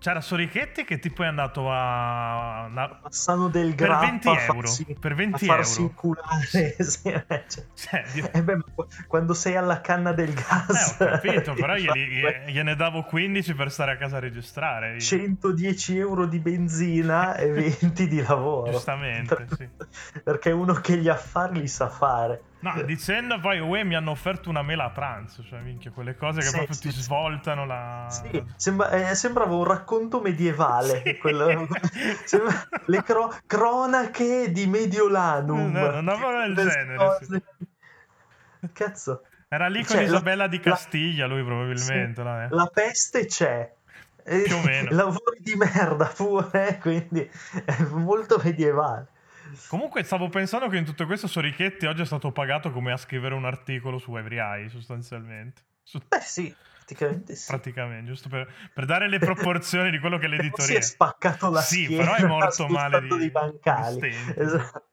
[0.00, 2.64] C'era Sorichetti che tipo è andato a...
[2.64, 2.98] a...
[3.02, 4.52] Bassano del Grappa per 20 euro.
[4.60, 5.90] farsi, per 20 a farsi euro.
[5.90, 6.76] inculare.
[6.82, 7.64] sì, eh, cioè.
[7.74, 8.58] Cioè, di- Eh beh,
[9.06, 10.96] quando sei alla canna del Eh, gas...
[10.98, 14.94] ho capito, però glieli- infatti, gliene davo 15 per stare a casa a registrare.
[14.94, 15.00] io.
[15.00, 18.70] 110 euro di benzina e 20 di lavoro.
[18.72, 19.68] Giustamente, sì.
[20.24, 22.40] Perché uno che gli affari li sa fare.
[22.60, 26.40] No, dicendo poi, uè, mi hanno offerto una mela a pranzo, cioè, minchia, quelle cose
[26.40, 27.00] che Sì, proprio sì, ti sì.
[27.02, 28.06] svoltano la...
[28.10, 31.02] Sì, sembra- eh, sembrava un racconto medievale.
[31.04, 31.16] Sì.
[31.16, 31.66] quello-
[32.24, 35.70] sembra- le cro- cronache di Mediolanum.
[35.72, 37.42] No, una roba del genere, cose-
[38.72, 42.14] Cazzo, Era lì con Cioè, la- Isabella di la- Castiglia, lui probabilmente.
[42.20, 42.48] Sì, là, eh.
[42.50, 43.72] la peste c'è.
[44.22, 44.90] Più o meno.
[44.94, 47.28] Lavori di merda pure, quindi
[47.64, 49.06] è molto medievale.
[49.68, 53.34] Comunque stavo pensando che in tutto questo Sorichetti oggi è stato pagato come a scrivere
[53.34, 55.62] un articolo su Every Eye, sostanzialmente.
[55.82, 57.46] Su- Beh sì, praticamente sì.
[57.48, 60.80] praticamente, giusto per, per dare le proporzioni di quello che è Si è l'editoria.
[60.82, 64.00] spaccato la Sì, schiena, però è morto male di- bancali.
[64.00, 64.40] di stenti.
[64.40, 64.84] Esatto.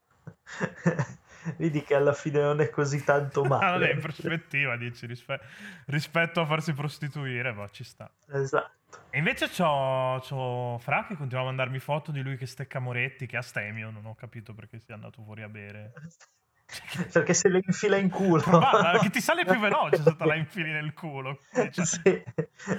[1.58, 3.66] Vedi che alla fine non è così tanto male.
[3.66, 5.40] Ah, vabbè, in prospettiva dici rispe-
[5.86, 8.12] rispetto a farsi prostituire, ma ci sta.
[8.32, 8.76] Esatto.
[9.10, 13.26] E invece c'ho, c'ho Fra che continua a mandarmi foto di lui che stecca Moretti,
[13.26, 15.94] che ha stemio, non ho capito perché sia andato fuori a bere.
[17.14, 18.42] Perché se le infila in culo.
[18.42, 21.40] Probabile, che ti sale più veloce se te la infili nel culo.
[21.52, 22.24] Cioè, Sì, cioè,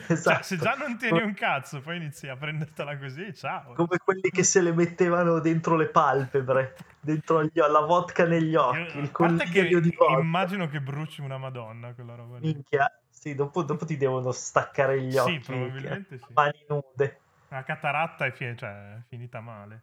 [0.09, 0.43] esatto.
[0.43, 3.73] se già non tieni un cazzo, poi inizi a prendertela così, ciao.
[3.73, 8.99] Come quelli che se le mettevano dentro le palpebre, dentro gli, la vodka negli occhi,
[8.99, 10.21] il collirio di vodka.
[10.21, 12.53] immagino che bruci una madonna quella roba lì.
[12.53, 12.93] Minchia.
[13.09, 15.39] Sì, dopo, dopo ti devono staccare gli Sì, occhi.
[15.41, 16.33] probabilmente a sì.
[16.35, 17.21] Mani nude.
[17.49, 19.83] La cataratta è, fi- cioè, è finita male.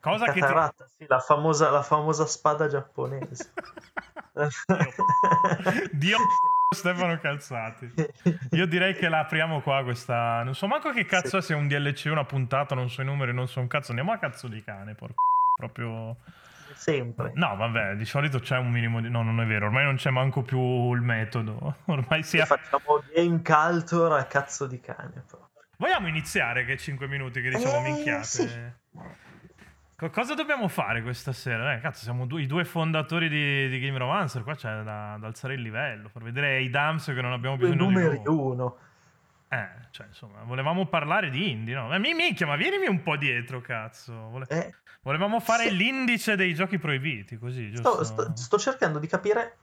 [0.00, 0.46] Cosa che ti...
[0.96, 3.52] Sì, la famosa, la famosa spada giapponese.
[5.90, 6.16] Dio, Dio
[6.74, 7.92] Stefano Calzati.
[8.52, 10.42] Io direi che la apriamo qua questa...
[10.42, 13.04] Non so manco che cazzo è, se è un DLC, una puntata, non so i
[13.04, 13.90] numeri, non so un cazzo.
[13.90, 15.22] Andiamo a cazzo di cane, porco.
[15.56, 16.16] Proprio...
[16.72, 17.32] Sempre.
[17.34, 19.10] No, vabbè, di solito c'è un minimo di...
[19.10, 21.76] No, non è vero, ormai non c'è manco più il metodo.
[21.86, 22.46] Ormai si Sì, è...
[22.46, 25.24] Facciamo game culture a cazzo di cane.
[25.28, 25.46] però.
[25.76, 28.24] Vogliamo iniziare che 5 minuti che diciamo Eh, minchiate?
[28.24, 28.48] sì.
[30.00, 31.74] Co- Cosa dobbiamo fare questa sera?
[31.74, 34.42] Eh, cazzo, siamo due- i due fondatori di, di Game Romancer.
[34.42, 37.74] Qua c'è da, da alzare il livello, far vedere ai Dams che non abbiamo bisogno
[37.74, 38.78] di numeri uno.
[39.48, 41.88] Eh, cioè, insomma, volevamo parlare di indie, no?
[41.88, 44.14] Ma mi minchia, ma vienimi un po' dietro, cazzo.
[44.30, 45.76] Vole- Eh, Volevamo fare Sì.
[45.76, 49.56] l'indice dei giochi proibiti, così, sto, sto- sto cercando di capire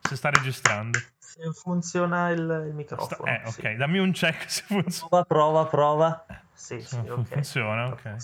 [0.00, 0.98] Se sta registrando.
[1.18, 3.28] se funziona il, il microfono.
[3.30, 3.76] eh, ok, sì.
[3.76, 5.08] dammi un check se funziona.
[5.24, 6.26] Prova, prova, prova.
[6.54, 7.26] Sì, sì, Fun- ok.
[7.32, 8.16] funziona, ok.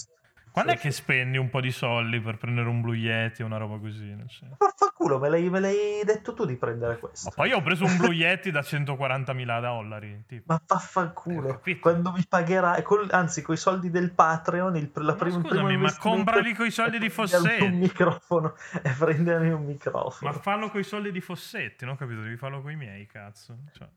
[0.52, 3.46] Quando Sì, è che spendi un po' di soldi per prendere un Blue Yeti o
[3.46, 4.16] una roba così?
[4.58, 7.28] Vaffanculo, me l'hai, me l'hai detto tu di prendere questo.
[7.28, 10.24] Ma poi ho preso un Blue Yeti da 140.000 dollari.
[10.26, 10.52] Tipo.
[10.52, 11.80] Ma Eh, vaffanculo, capito.
[11.80, 15.42] quando mi pagherai, col- anzi, con i soldi del Patreon, il, la Ma prima, il
[15.42, 17.62] scusami, ma comprali coi soldi è di Fossetti.
[17.64, 20.32] un microfono e prendermi un microfono.
[20.32, 22.22] Ma fallo coi soldi di Fossetti, non ho capito?
[22.22, 23.56] Devi farlo coi miei, cazzo.
[23.72, 23.88] Cioè,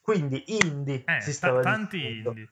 [0.00, 2.28] Quindi indie eh, si stava tanti dicendo.
[2.30, 2.48] indie.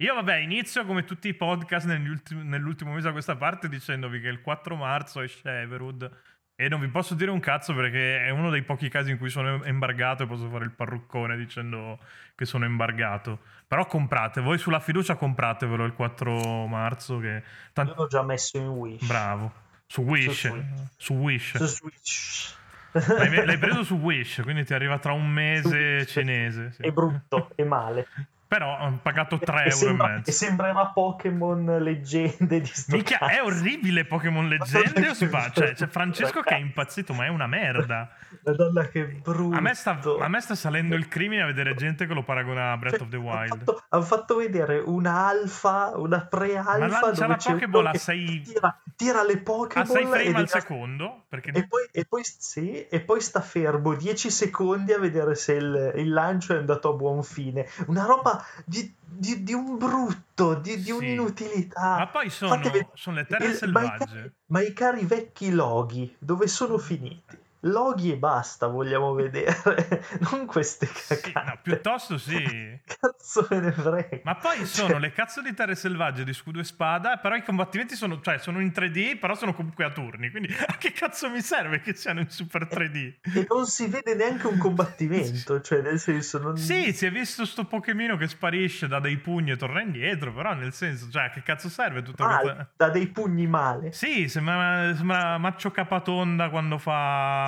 [0.00, 4.40] Io, vabbè, inizio come tutti i podcast nell'ultimo mese a questa parte dicendovi che il
[4.40, 6.10] 4 marzo esce Everwood
[6.54, 9.28] e non vi posso dire un cazzo perché è uno dei pochi casi in cui
[9.28, 11.98] sono embargato e posso fare il parruccone dicendo
[12.34, 13.40] che sono embargato.
[13.66, 17.42] Però comprate, voi sulla fiducia compratevelo il 4 marzo che...
[17.74, 19.06] tan- Io l'ho già messo in Wish.
[19.06, 19.52] Bravo.
[19.86, 20.30] Su Wish.
[20.30, 20.64] Su.
[20.96, 21.56] Su Wish.
[21.58, 22.54] Su Switch.
[22.92, 26.10] L'hai, l'hai preso su Wish, quindi ti arriva tra un mese Wish.
[26.10, 26.72] cinese.
[26.72, 26.82] sì.
[26.84, 28.06] È brutto, è male.
[28.50, 30.32] Però ho pagato 3 e, euro sembra, e e mezzo.
[30.32, 35.52] sembrerà Pokémon leggende di sto Minchia, è orribile Pokémon Leggende o spa?
[35.52, 38.10] Cioè, c'è Francesco che è impazzito, ma è una merda.
[38.42, 39.56] Madonna che brutto.
[39.56, 42.72] A me, sta, a me sta salendo il crimine a vedere gente che lo paragona
[42.72, 43.58] a Breath Cioè, of the hanno Wild.
[43.58, 47.98] fatto, hanno fatto vedere una alfa, una Ma pre-alfa lancia dove la Pokéball a che
[47.98, 52.04] sei- tira, tira le A Pokémon 6 e, frame al secondo, perché e poi, e,
[52.04, 56.58] poi, sì, e poi sta fermo 10 secondi a vedere se il, il lancio è
[56.58, 57.64] andato a buon fine.
[57.86, 61.96] Una roba di, di- di un brutto, di, di un'inutilità.
[61.98, 62.60] Ma poi sono,
[62.94, 64.34] sono le terre il- ma, i cari, selvagge.
[64.46, 67.38] ma i cari vecchi loghi, dove sono finiti?
[67.64, 71.46] Loghi e basta vogliamo vedere, non queste Sì, cacate.
[71.46, 72.38] no, piuttosto sì.
[73.00, 74.20] Cazzo me ne frega.
[74.24, 77.42] Ma poi sono Cioè, le cazzo di terre selvagge di scudo e spada, però i
[77.42, 80.30] combattimenti sono, cioè, sono in 3D, però sono comunque a turni.
[80.30, 83.14] Quindi a che cazzo mi serve che siano in super 3D?
[83.34, 86.56] E non si vede neanche un combattimento, cioè nel senso non...
[86.56, 90.54] Sì, si è visto sto Pokémon che sparisce da dei pugni e torna indietro, però
[90.54, 92.70] nel senso, cioè, a che cazzo serve tutta male, questa...
[92.76, 93.92] da dei pugni male.
[93.92, 97.44] Sì, sembra, sembra Maccio Capatonda quando fa...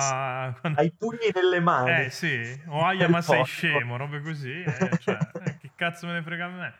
[0.59, 2.05] quando- Hai i pugni nelle mani.
[2.05, 3.51] Eh sì, o Aya ma sei porco.
[3.51, 6.73] scemo, robe così, eh, cioè, eh, che cazzo me ne frega a me?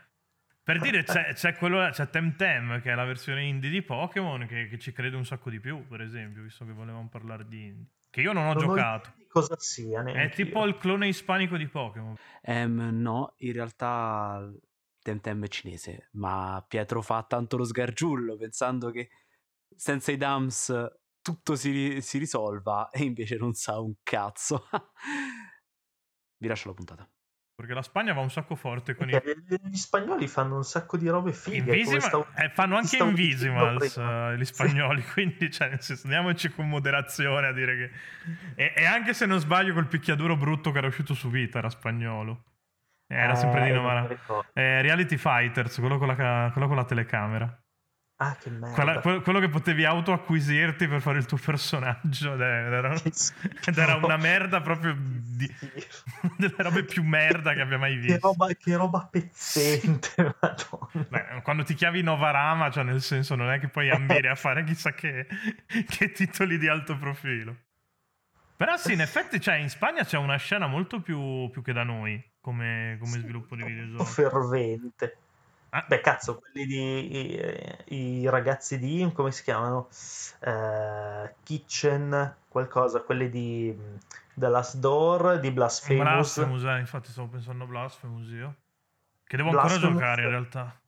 [0.63, 4.69] Per dire, c'è, c'è, quello, c'è Temtem, che è la versione indie di Pokémon, che,
[4.69, 7.87] che, ci crede un sacco di più, per esempio, visto che volevamo parlare di indie.
[8.09, 9.09] Che io non ho non giocato.
[9.09, 10.65] Ho cosa sia, È tipo io.
[10.67, 12.15] il clone ispanico di Pokémon.
[12.43, 14.49] Um, no, in realtà
[15.01, 19.09] Temtem è cinese, ma Pietro fa tanto lo sgargiullo, pensando che
[19.75, 20.71] senza i dams
[21.23, 24.67] tutto si, si risolva, e invece non sa un cazzo.
[26.37, 27.09] Vi lascio la puntata.
[27.55, 29.21] Perché la Spagna va un sacco forte con i...
[29.63, 31.57] Gli spagnoli fanno un sacco di robe fighe.
[31.57, 32.27] Invisimal, stavo...
[32.35, 35.11] eh, fanno anche Invisimals uh, gli spagnoli, sì.
[35.13, 38.61] quindi cioè, nel senso, andiamoci con moderazione a dire che...
[38.61, 41.69] E, e, anche se non sbaglio quel picchiaduro brutto che era uscito su Vita era
[41.69, 42.43] spagnolo.
[43.07, 44.09] Era eh, sempre di Novara.
[44.53, 47.62] Eh, Reality Fighters, quello con la, quello con la telecamera.
[48.17, 48.73] Ah, che merda.
[48.75, 52.33] Quella, quello, quello, che potevi autoacquisirti per fare il tuo personaggio.
[52.33, 55.51] Ed era, ed era una merda proprio di,
[56.37, 58.13] delle robe più merda che abbia mai visto.
[58.13, 60.35] Che roba, che roba pezzente,
[61.09, 64.63] Beh, quando ti chiavi Novarama, cioè nel senso non è che puoi ambire a fare
[64.63, 65.27] chissà che,
[65.89, 67.55] che titoli di alto profilo.
[68.55, 71.83] Però sì, in effetti cioè, in Spagna c'è una scena molto più, più che da
[71.83, 74.09] noi come, come sviluppo di videogiochi.
[74.11, 75.17] fervente.
[75.73, 75.83] Ah.
[75.87, 77.35] Beh, cazzo, quelli di
[77.87, 79.87] i, i, ragazzi di come si chiamano?
[80.41, 83.75] Uh, Kitchen, qualcosa, quelli di
[84.35, 86.35] The Last Door, di Blasphemous.
[86.35, 88.55] Blasphemous, eh, infatti stavo pensando a Blasphemous io.
[89.23, 90.79] Che devo ancora giocare in realtà.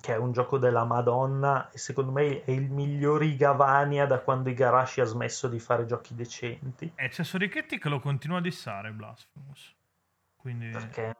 [0.00, 4.48] Che è un gioco della Madonna e secondo me è il miglior Igavania da quando
[4.48, 6.90] Igarashi ha smesso di fare giochi decenti.
[6.94, 9.74] E c'è Sorichetti che lo continua a dissare Blasphemous.
[10.36, 10.70] Quindi...
[10.70, 11.14] Perché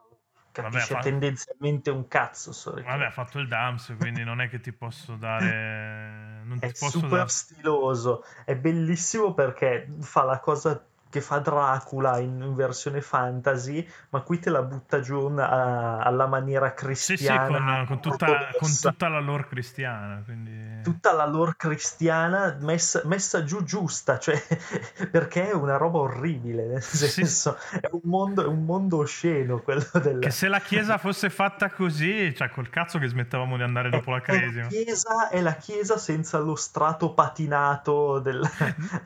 [0.55, 2.53] capisce Vabbè, tendenzialmente un cazzo.
[2.53, 2.85] Sorry.
[2.85, 6.43] Vabbè, ha fatto il Dams, quindi non è che ti posso dare.
[6.45, 7.29] Non è ti posso super dare...
[7.29, 10.83] stiloso, è bellissimo perché fa la cosa
[11.15, 16.75] che fa Dracula in, versione fantasy, ma qui te la butta giù una, alla maniera
[16.75, 17.47] cristiana.
[17.47, 20.21] Sì, sì, con, con, tutta, con tutta, la lore cristiana.
[20.25, 20.83] Quindi...
[20.83, 24.43] Tutta la lore cristiana messa, messa, giù giusta, cioè,
[25.09, 27.79] perché è una roba orribile, nel senso, sì.
[27.79, 30.19] è, un mondo, è un mondo osceno quello del...
[30.19, 34.11] Che se la chiesa fosse fatta così, cioè col cazzo che smettevamo di andare dopo
[34.11, 34.63] la cresima.
[34.63, 38.43] La chiesa è la chiesa senza lo strato patinato del,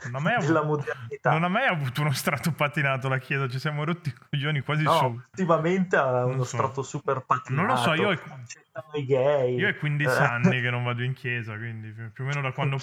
[0.40, 1.32] della modernità.
[1.32, 4.60] Non ha mai avuto avuto uno strato patinato la chiesa, ci siamo rotti i coglioni
[4.60, 5.04] quasi no, su.
[5.06, 6.56] Ultimamente ha uno so.
[6.56, 7.66] strato super patinato.
[7.66, 10.22] Non lo so, io ho, io ho 15 eh.
[10.22, 12.78] anni che non vado in chiesa, quindi più o meno da quando,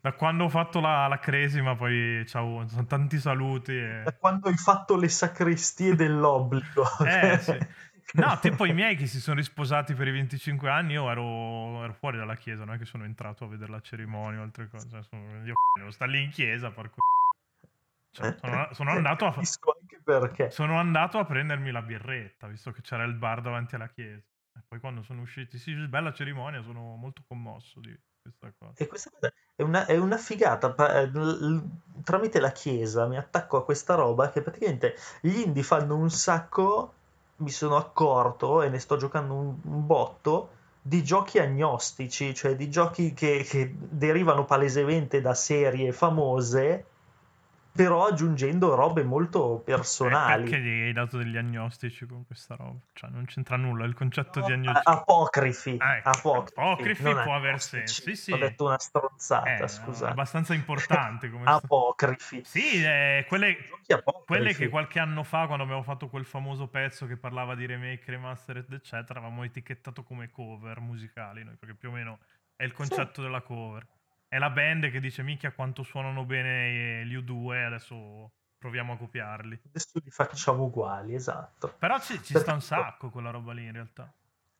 [0.00, 3.76] da quando ho fatto la, la cresima, poi ciao, tanti saluti.
[3.76, 4.02] E...
[4.04, 6.84] Da quando hai fatto le sacrestie dell'obbligo.
[7.04, 7.58] eh sì.
[8.12, 11.92] No, tipo i miei che si sono risposati per i 25 anni, io ero, ero,
[11.92, 14.86] fuori dalla chiesa, non è che sono entrato a vedere la cerimonia o altre cose.
[15.10, 17.05] Sono, io devo stare lì in chiesa, porco
[18.16, 19.42] cioè, sono, sono, andato a,
[20.48, 24.24] sono, andato a, prendermi la birretta, visto che c'era il bar davanti alla chiesa.
[24.54, 28.72] E poi quando sono usciti, sì, bella cerimonia, sono molto commosso di questa cosa.
[28.76, 29.10] E questa
[29.54, 30.74] è una, è una figata.
[31.02, 31.10] Eh,
[32.02, 36.94] tramite la chiesa mi attacco a questa roba che praticamente gli indie fanno un sacco,
[37.36, 42.70] mi sono accorto e ne sto giocando un, un botto, di giochi agnostici, cioè di
[42.70, 46.86] giochi che, che derivano palesemente da serie famose
[47.76, 50.46] però aggiungendo robe molto personali.
[50.46, 52.78] Eh, perché hai dato degli agnostici con questa roba?
[52.92, 54.88] Cioè, non c'entra nulla il concetto no, di agnostici.
[54.88, 55.76] Apocrifi.
[55.78, 56.08] Ah, ecco.
[56.08, 58.02] Apocrifi, apocrifi può aver senso.
[58.02, 58.32] Sì, sì.
[58.32, 60.08] Ho detto una stronzata, eh, scusa.
[60.08, 62.42] abbastanza importante come Apocrifi.
[62.44, 63.56] Sì, eh, quelle,
[64.24, 68.10] quelle, che qualche anno fa, quando abbiamo fatto quel famoso pezzo che parlava di remake,
[68.10, 72.18] remastered, eccetera, avevamo etichettato come cover musicali noi, perché più o meno
[72.56, 73.20] è il concetto sì.
[73.22, 73.86] della cover
[74.28, 79.60] è la band che dice minchia quanto suonano bene gli U2 adesso proviamo a copiarli
[79.68, 83.72] adesso li facciamo uguali esatto però ci, ci sta un sacco quella roba lì in
[83.72, 84.12] realtà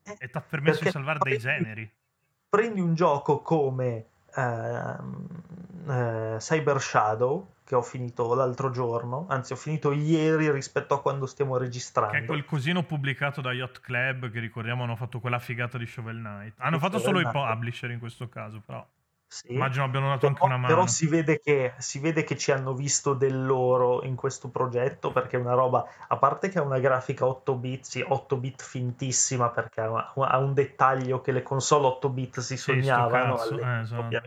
[0.02, 1.90] eh, e ti ha permesso di salvare dei generi
[2.48, 9.56] prendi un gioco come uh, uh, Cyber Shadow che ho finito l'altro giorno, anzi ho
[9.56, 12.12] finito ieri rispetto a quando stiamo registrando.
[12.12, 15.84] Che è quel cosino pubblicato da Yacht Club che ricordiamo hanno fatto quella figata di
[15.84, 16.54] Shovel Knight.
[16.58, 18.86] Hanno fatto solo i publisher in questo caso però.
[19.28, 19.52] Sì.
[19.52, 20.68] Immagino abbiano dato anche una mano.
[20.68, 25.10] Però si vede, che, si vede che ci hanno visto del loro in questo progetto
[25.10, 28.62] perché è una roba, a parte che ha una grafica 8 bit, sì, 8 bit
[28.62, 33.36] fintissima perché ha, ha un dettaglio che le console 8 bit si sognavano.
[33.38, 34.22] Sì, eh, esatto.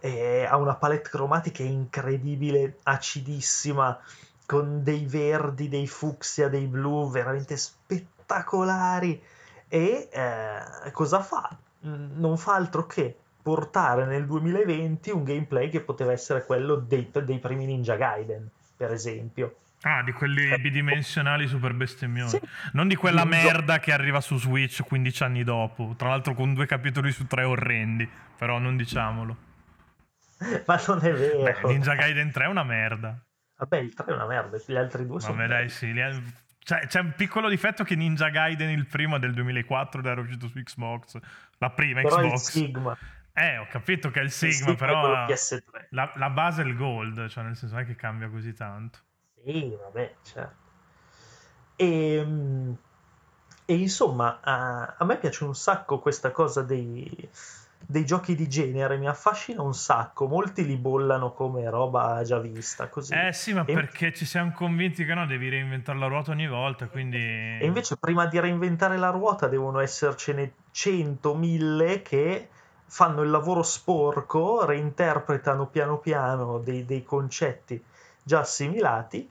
[0.00, 3.98] E ha una palette cromatica incredibile, acidissima,
[4.44, 9.20] con dei verdi, dei fucsia, dei blu veramente spettacolari.
[9.68, 11.56] E eh, cosa fa?
[11.80, 17.38] Non fa altro che portare nel 2020 un gameplay che poteva essere quello dei, dei
[17.38, 19.58] primi Ninja Gaiden, per esempio.
[19.82, 22.28] Ah, di quelli Cioè, bidimensionali super bestemmioni.
[22.28, 22.40] Sì.
[22.72, 25.94] Non di quella merda che arriva su Switch 15 anni dopo.
[25.96, 28.08] Tra l'altro con due capitoli su tre orrendi.
[28.36, 29.36] Però non diciamolo.
[30.66, 31.68] Ma non è Beh, vero.
[31.68, 33.16] Ninja Gaiden 3 è una merda.
[33.58, 35.94] Vabbè, il 3 è una merda, gli altri due sono Vabbè, dai, sì.
[36.58, 40.48] Cioè, c'è un piccolo difetto che Ninja Gaiden, il primo del 2004 ed era uscito
[40.48, 41.16] su Xbox.
[41.58, 42.50] La prima Però il Xbox.
[42.50, 42.98] Sigma.
[43.38, 45.88] Eh, ho capito che è il il Sigma, però quello PS3.
[45.90, 49.00] la, la base è il Gold, cioè nel senso non è che cambia così tanto.
[49.44, 50.54] Sì, vabbè, certo.
[51.76, 52.72] E, mm,
[53.66, 57.28] e insomma, a, a me piace un sacco questa cosa dei,
[57.78, 60.26] dei giochi di genere, mi affascina un sacco.
[60.26, 63.12] Molti li bollano come roba già vista, così.
[63.12, 66.48] Eh sì, ma E- perché ci siamo convinti che no, devi reinventare la ruota ogni
[66.48, 67.18] volta, quindi...
[67.18, 72.48] E invece prima di reinventare la ruota devono essercene 100, 1000 che
[72.86, 77.82] fanno il lavoro sporco, reinterpretano piano piano dei, dei concetti
[78.22, 79.28] già assimilati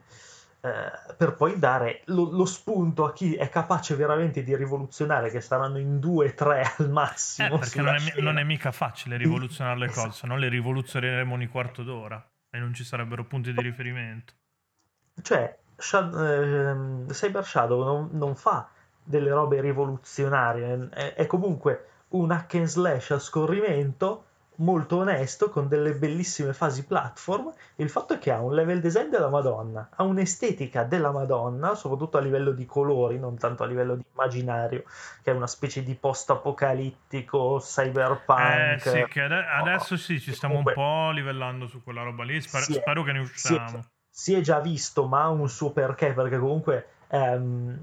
[0.61, 5.41] eh, per poi dare lo, lo spunto a chi è capace veramente di rivoluzionare, che
[5.41, 7.57] saranno in due, tre al Eh, massimo.
[7.57, 10.07] perché sulla non è, non è mica facile rivoluzionare le Esatto.
[10.07, 14.33] cose, se no le rivoluzioneremo ogni quarto d'ora e non ci sarebbero punti di riferimento.
[15.21, 18.69] Cioè, Shad- ehm, Cyber Shadow non, non fa
[19.03, 24.23] delle robe rivoluzionarie, è, è comunque un hack and slash a scorrimento
[24.59, 27.51] molto onesto con delle bellissime fasi platform.
[27.75, 32.17] Il fatto è che ha un level design della Madonna, ha un'estetica della Madonna, soprattutto
[32.17, 34.83] a livello di colori, non tanto a livello di immaginario,
[35.23, 38.85] che è una specie di post-apocalittico, cyberpunk.
[38.85, 42.23] Eh sì, che ade- adesso sì, ci stiamo un Comunque- po' livellando su quella roba
[42.23, 43.85] lì, spero, Si è- spero che ne si è, usciamo.
[44.09, 47.79] si è già visto, ma ha un suo perché, perché comunque ehm,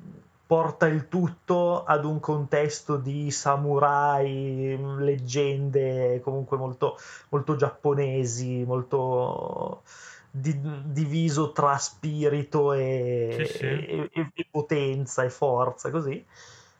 [0.52, 6.98] porta il tutto ad un contesto di samurai, mh, leggende comunque molto,
[7.30, 9.82] molto giapponesi, molto
[10.30, 13.64] di- diviso tra spirito e, Sì, sì.
[13.64, 16.22] e- e- potenza e forza, così.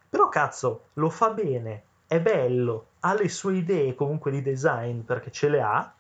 [0.06, 5.30] Però cazzo, lo fa bene, è bello, ha le sue idee comunque di design perché
[5.30, 5.94] ce le ha.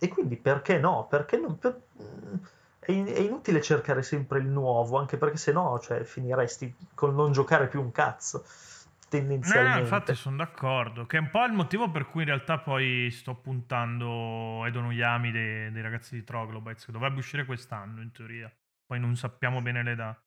[0.00, 1.06] E quindi perché no?
[1.08, 2.34] Perché non, per- mm,
[2.84, 7.14] è, in- è inutile cercare sempre il nuovo, anche perché se no, cioè, finiresti col
[7.14, 8.44] non giocare più un cazzo,
[9.08, 9.74] tendenzialmente.
[9.74, 13.10] no, infatti sono d'accordo, che è un po' il motivo per cui in realtà poi
[13.10, 18.52] sto puntando Edo Yami dei, dei ragazzi di Troglobites, che dovrebbe uscire quest'anno in teoria,
[18.86, 20.22] poi non sappiamo bene le date.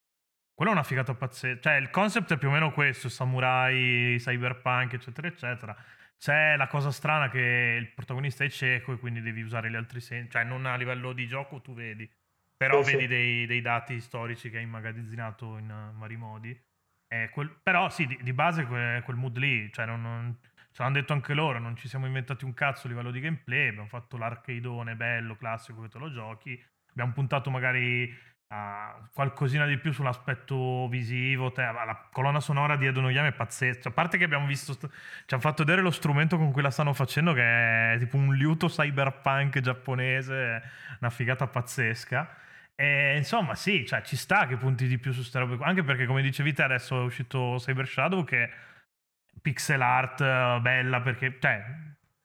[0.54, 4.94] Quello è una figata pazzesca, cioè il concept è più o meno questo, samurai, cyberpunk,
[4.94, 5.76] eccetera, eccetera.
[6.18, 10.02] C'è la cosa strana che il protagonista è cieco e quindi devi usare gli altri
[10.02, 12.10] sensi, cioè non a livello di gioco tu vedi,
[12.58, 12.96] però Sì, sì.
[12.96, 16.60] vedi dei, dei dati storici che hai immagazzinato in eh, vari modi.
[17.08, 20.38] Eh, quel- però sì, di, di base que- quel mood lì, cioè non, non-
[20.72, 23.70] ce l'hanno detto anche loro, non ci siamo inventati un cazzo a livello di gameplay,
[23.70, 26.62] abbiamo fatto l'arcadeone bello, classico che te lo giochi,
[26.92, 28.14] abbiamo puntato magari
[28.50, 33.90] a qualcosina di più sull'aspetto visivo, te- la colonna sonora di Edo Noyame è pazzesca,
[33.90, 34.88] a parte che abbiamo visto, st-
[35.26, 37.42] ci hanno fatto vedere lo strumento con cui la stanno facendo che
[37.94, 40.62] è tipo un liuto cyberpunk giapponese,
[41.00, 42.46] una figata pazzesca.
[42.80, 45.66] E insomma, sì, cioè, ci sta che punti di più su queste robe qua.
[45.66, 48.50] Anche perché, come dicevi te, adesso è uscito Cyber Shadow che
[49.42, 51.64] pixel art eh, bella perché, cioè,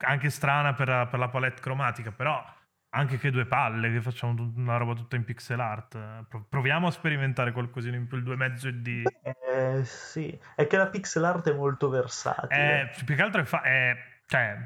[0.05, 2.45] anche strana per, per la palette cromatica, però
[2.95, 5.95] anche che due palle che facciamo una roba tutta in pixel art.
[5.95, 9.03] Eh, Pro- Proviamo a sperimentare qualcosina in più, il 2,5 D.
[9.23, 12.91] Eh, sì, è che la pixel art è molto versatile.
[12.91, 14.59] È, più che altro è, fa- è- cioè,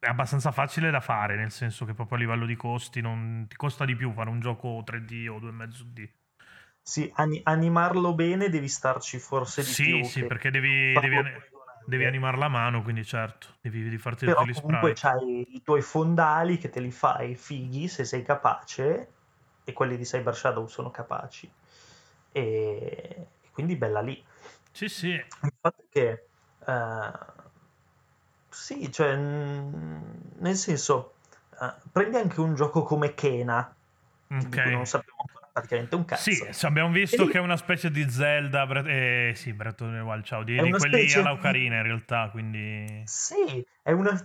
[0.00, 3.54] è abbastanza facile da fare, nel senso che proprio a livello di costi non ti
[3.56, 6.10] costa di più fare un gioco 3D o 2,5D.
[6.82, 10.02] Sì, ani- animarlo bene devi starci forse di Sì, più.
[10.04, 11.22] sì, che perché devi, devi,
[11.86, 15.00] devi animare la mano, quindi certo, devi, devi farti Però tutti gli comunque sprite.
[15.00, 19.08] c'hai i tuoi fondali che te li fai fighi se sei capace
[19.64, 21.50] e quelli di Cyber Shadow sono capaci.
[22.32, 24.22] E, e quindi bella lì.
[24.72, 26.10] Sì, sì, Il fatto è che
[26.66, 27.10] eh,
[28.50, 31.14] sì, cioè nel senso
[31.60, 33.74] eh, prendi anche un gioco come Kena
[34.26, 36.30] di cui non sappiamo ancora praticamente un cazzo.
[36.30, 39.80] Sì, abbiamo visto E lì- che è una specie di Zelda, Breath- eh, sì, Breath
[39.80, 43.02] of the Wild, ciao, di, di quelli specie alla Ocarina in realtà, quindi...
[43.06, 44.24] Sì, è una...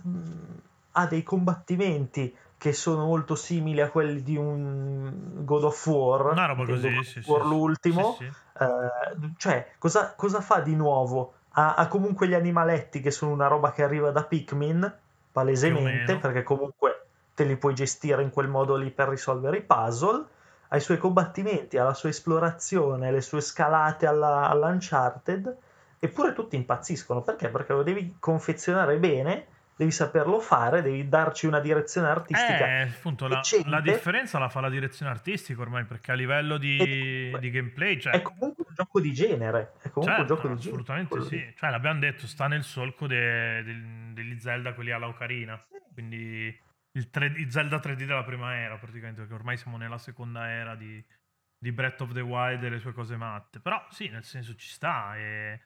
[0.92, 6.46] ha dei combattimenti che sono molto simili a quelli di un God of War, Una
[6.46, 7.48] roba così, God of sì, War sì.
[7.48, 8.64] l'ultimo, Sì, sì.
[8.64, 11.34] Eh, cioè cosa, cosa fa di nuovo?
[11.58, 14.94] Ha, ha comunque gli animaletti che sono una roba che arriva da Pikmin,
[15.32, 20.24] palesemente, perché comunque te li puoi gestire in quel modo lì per risolvere i puzzle,
[20.68, 25.56] ha i suoi combattimenti, ha la sua esplorazione, le sue scalate alla, all'Uncharted,
[25.98, 27.48] eppure tutti impazziscono, perché?
[27.48, 32.66] Perché lo devi confezionare bene devi saperlo fare, devi darci una direzione artistica.
[32.66, 36.78] Eh, appunto, la, la differenza la fa la direzione artistica ormai, perché a livello di,
[36.78, 39.74] E- di gameplay, cioè, È comunque un gioco di genere.
[39.82, 41.48] È comunque un certo, gioco di assolutamente genere.
[41.50, 41.54] sì.
[41.56, 45.62] Cioè, l'abbiamo detto, sta nel solco de- del- degli Zelda, quelli alla Ocarina.
[45.92, 46.58] Quindi
[46.92, 50.74] il, 3D il Zelda 3D della prima era, praticamente, perché ormai siamo nella seconda era
[50.74, 51.04] di,
[51.58, 53.60] di Breath of the Wild e le sue cose matte.
[53.60, 55.60] Però sì, nel senso ci sta e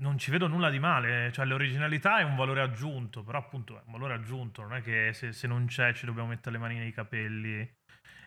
[0.00, 1.30] non ci vedo nulla di male.
[1.32, 4.62] Cioè, l'originalità è un valore aggiunto, però appunto è un valore aggiunto.
[4.62, 7.76] Non è che se, se non c'è ci dobbiamo mettere le mani nei capelli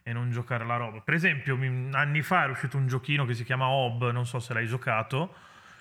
[0.04, 1.02] e non giocare la roba.
[1.02, 1.56] Per esempio,
[1.94, 5.36] anni fa era uscito un giochino che si chiama Hob, non so se l'hai giocato,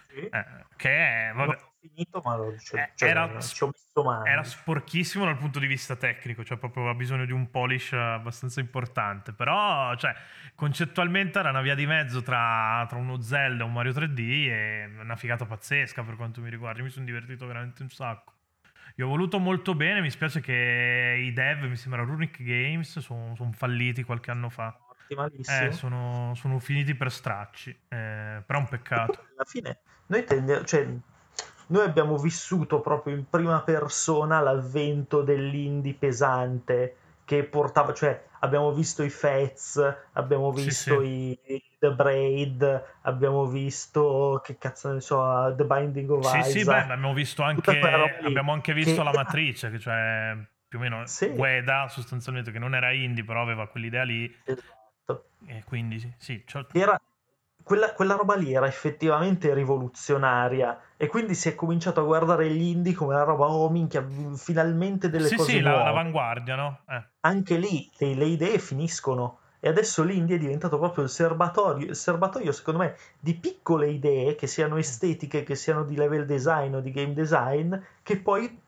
[0.09, 0.19] Sì.
[0.29, 0.45] eh,
[0.77, 4.25] che è, vabbè, finito, ma lo- cioè, cioè, era- ci ho messo mano.
[4.25, 8.61] era sporchissimo dal punto di vista tecnico, cioè proprio aveva bisogno di un polish abbastanza
[8.61, 10.15] importante, però cioè,
[10.55, 14.19] concettualmente era una via di mezzo tra, tra uno Zelda e un Mario 3D
[14.49, 18.35] e una figata pazzesca per quanto mi riguarda, Io mi sono divertito veramente un sacco.
[18.97, 23.35] Io ho voluto molto bene, mi spiace che i dev, mi sembra Runic Games, sono
[23.53, 24.77] falliti qualche anno fa.
[25.67, 29.27] Eh, sono, sono finiti per stracci, eh, però è un peccato.
[29.35, 30.87] alla fine noi tendiamo, cioè,
[31.71, 39.03] noi abbiamo vissuto proprio in prima persona l'avvento dell'indie pesante che portava, cioè abbiamo visto
[39.05, 39.81] i Fats,
[40.13, 41.07] abbiamo Sì, visto sì.
[41.07, 41.39] i
[41.79, 46.51] The Braid, abbiamo visto che cazzo ne so, The Binding of Sì, Isaac.
[46.51, 47.79] sì, beh, abbiamo visto anche,
[48.25, 50.37] abbiamo anche visto che la matrice, che cioè
[50.67, 51.27] più o meno Sì.
[51.27, 55.25] Ueda sostanzialmente, che non era indie, però aveva quell'idea lì, Esatto.
[55.47, 57.01] e quindi sì, sì, cioè- Era,
[57.63, 62.61] quella, quella roba lì era effettivamente rivoluzionaria e quindi si è cominciato a guardare gli
[62.61, 65.85] indie come la roba, oh minchia, finalmente delle sì, cose sì, la- nuove.
[65.85, 66.81] l'avanguardia, no?
[66.87, 67.03] Eh.
[67.21, 71.97] Anche lì le, le idee finiscono e adesso l'indie è diventato proprio il serbatoio, il
[71.97, 76.81] serbatoio secondo me di piccole idee che siano estetiche, che siano di level design o
[76.81, 78.61] di game design, che poi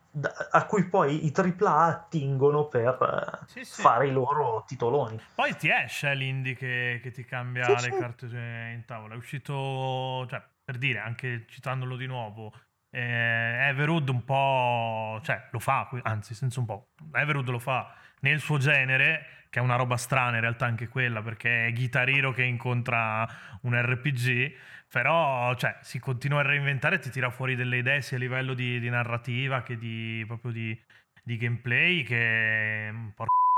[0.52, 3.82] a cui poi i AAA attingono per eh, Sì, sì.
[3.82, 5.20] fare i loro titoloni.
[5.34, 7.98] Poi ti esce l'indie che, che ti cambia Sì, le sì.
[7.98, 9.14] carte in tavola.
[9.14, 12.52] È uscito, cioè, per dire, anche citandolo di nuovo,
[12.90, 16.92] eh, Everwood un po', cioè, lo fa, anzi, senza un po'.
[17.12, 21.22] Everwood lo fa nel suo genere, che è una roba strana in realtà anche quella,
[21.22, 23.28] perché è Guitar Hero che incontra
[23.62, 24.54] un RPG,
[24.88, 28.54] però, cioè, si continua a reinventare e ti tira fuori delle idee sia a livello
[28.54, 30.78] di, di narrativa che di, proprio di,
[31.22, 32.92] di gameplay che...
[33.14, 33.51] Porca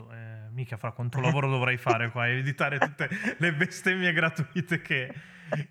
[0.00, 5.12] eh, mica fra quanto lavoro dovrei fare qua editare tutte le bestemmie gratuite che,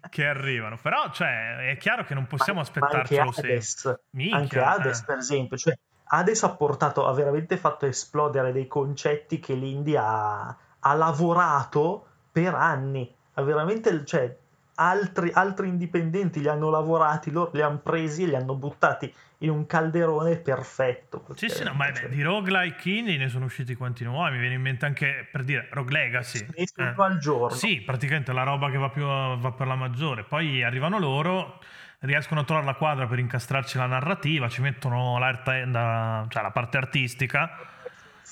[0.10, 0.78] che arrivano.
[0.82, 4.04] Però cioè è chiaro che non possiamo Ma- ma anche aspettarcelo sempre.
[4.12, 5.06] Minchia, anche Hades eh.
[5.06, 10.58] per esempio, cioè Hades ha portato, ha veramente fatto esplodere dei concetti che l'India ha,
[10.80, 14.38] ha lavorato per anni, ha veramente, cioè,
[14.76, 19.50] altri, altri indipendenti li hanno lavorati, loro li hanno presi e li hanno buttati in
[19.50, 21.26] un calderone perfetto.
[21.36, 24.56] sì sì no, ma cioè, di roguelike indie ne sono usciti quanti nuovi mi viene
[24.56, 26.94] in mente anche per dire Rogue Legacy esce eh.
[26.96, 27.56] al giorno.
[27.56, 30.24] Sì, praticamente la roba che va, più, va per la maggiore.
[30.24, 31.60] Poi arrivano loro,
[32.00, 37.50] riescono a trovare la quadra per incastrarci la narrativa, ci mettono cioè la parte artistica,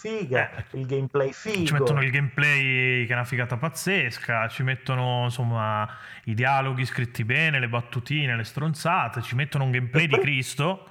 [0.01, 0.63] Figa, Eh.
[0.79, 1.65] il gameplay figo.
[1.65, 5.87] ci mettono il gameplay che è una figata pazzesca, ci mettono insomma
[6.23, 10.87] i dialoghi scritti bene, le battutine, le stronzate, ci mettono un gameplay di Cristo.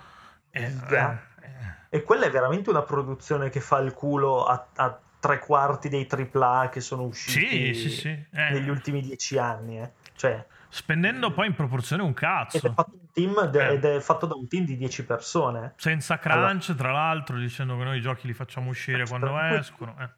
[0.51, 1.27] Eh, Figa.
[1.43, 1.47] eh,
[1.91, 1.97] eh.
[1.99, 6.07] E quella è veramente una produzione che fa il culo a, a tre quarti dei
[6.09, 8.09] AAA che sono usciti Sì, sì, sì.
[8.09, 9.81] Eh, negli ultimi dieci anni.
[9.81, 9.91] eh.
[10.15, 12.73] Cioè, Spendendo poi in proporzione un ed è, cazzo.
[12.73, 13.73] fatto un team de- Eh.
[13.75, 15.75] ed è fatto da un team di 10 persone.
[15.77, 19.61] Senza crunch, tra l'altro, dicendo che noi i giochi li facciamo uscire quando Tranquillo.
[19.61, 19.97] escono.
[20.01, 20.09] Eh.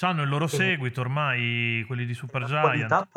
[0.00, 3.08] Hanno il loro seguito ormai, quelli di Super Giant.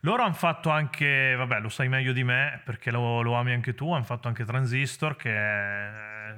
[0.00, 3.74] Loro hanno fatto anche, vabbè, lo sai meglio di me perché lo, lo ami anche
[3.74, 3.92] tu.
[3.92, 6.34] Hanno fatto anche Transistor, che è-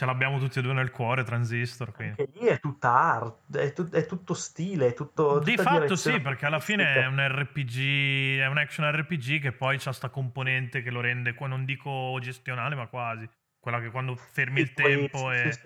[0.00, 1.24] ce l'abbiamo tutti e due nel cuore.
[1.24, 1.92] Transistor.
[1.92, 2.22] Quindi.
[2.22, 5.40] Anche lì è tutta art, è, tut- è tutto stile, è tutto...
[5.40, 9.52] Di fatto direzione sì, perché alla fine è un RPG, è un action RPG che
[9.52, 13.28] poi ha sta componente che lo rende, non dico gestionale, ma quasi.
[13.58, 15.60] Quella che quando fermi il tempo e, sì.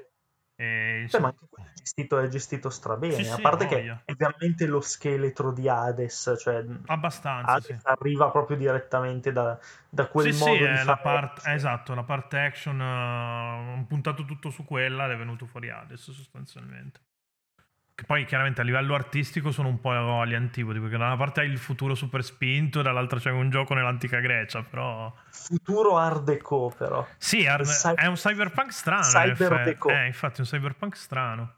[0.57, 3.77] E, Beh, ma anche quello è gestito, è gestito strabene, Sì, a sì, parte che
[3.77, 4.03] voglia.
[4.05, 7.77] è veramente lo scheletro di Hades, cioè abbastanza, Hades sì.
[7.85, 11.47] arriva proprio direttamente da, da quel sì, modo sì, di la Hades.
[11.47, 17.01] esatto, la parte action, hanno puntato tutto su quella ed è venuto fuori adesso sostanzialmente.
[17.97, 21.43] Che poi chiaramente a livello artistico sono un po' agli antipodi, perché da una parte
[21.43, 25.15] hai il futuro super spinto e dall'altra c'è un gioco nell'antica Grecia, però...
[25.31, 27.07] Futuro art deco però.
[27.17, 29.05] Sì, ar- cy- è un cyberpunk strano.
[29.05, 29.65] in Cyber effetti.
[29.71, 29.89] deco.
[29.91, 31.55] Eh, infatti è un cyberpunk strano.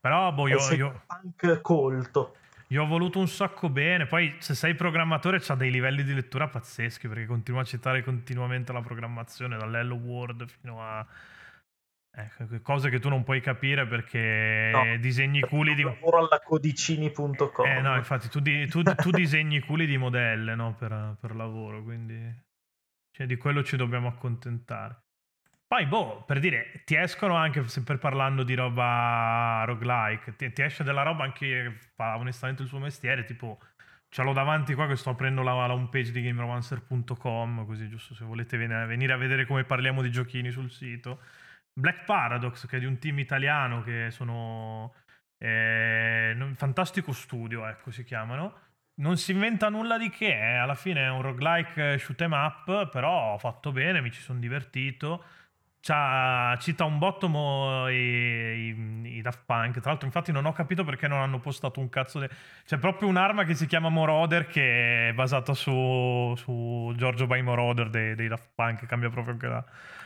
[0.00, 2.36] Però boh, io, il io- cyberpunk colto.
[2.68, 4.06] io ho voluto un sacco bene.
[4.06, 8.72] Poi se sei programmatore c'ha dei livelli di lettura pazzeschi, perché continua a citare continuamente
[8.72, 11.06] la programmazione, dall'Hello World fino a,
[12.12, 15.82] Ecco, cose che tu non puoi capire perché No, disegni culi di...
[15.82, 17.66] lavoro alla codicini.com.
[17.66, 21.82] Eh no, infatti tu, di- tu- tu disegni culi di modelle no, per, per lavoro,
[21.82, 22.48] quindi
[23.12, 25.02] cioè, di quello ci dobbiamo accontentare.
[25.66, 30.82] Poi, boh, per dire, ti escono anche, sempre parlando di roba roguelike, ti, ti esce
[30.82, 33.60] della roba anche, fa onestamente il suo mestiere, tipo,
[34.08, 38.24] ce l'ho davanti qua che sto aprendo la, la homepage di GameRomancer.com, così giusto se
[38.24, 41.20] volete ven- venire a vedere come parliamo di giochini sul sito.
[41.72, 44.94] Black Paradox, che è di un team italiano che sono...
[45.38, 48.68] Eh, Fantastico Studio, ecco, si chiamano.
[49.00, 52.90] Non si inventa nulla di che, eh, alla fine è un roguelike shoot 'em up,
[52.90, 55.24] però fatto bene, mi ci sono divertito.
[55.82, 57.26] C'ha- cita un botto
[57.88, 59.80] i, i- i Daft Punk.
[59.80, 62.18] Tra l'altro, infatti, non ho capito perché non hanno postato un cazzo.
[62.18, 62.28] De...
[62.66, 67.88] C'è proprio un'arma che si chiama Moroder che è basata su, su Giorgio by Moroder
[67.88, 68.84] dei, dei Daft Punk.
[68.86, 69.64] Cambia proprio anche la,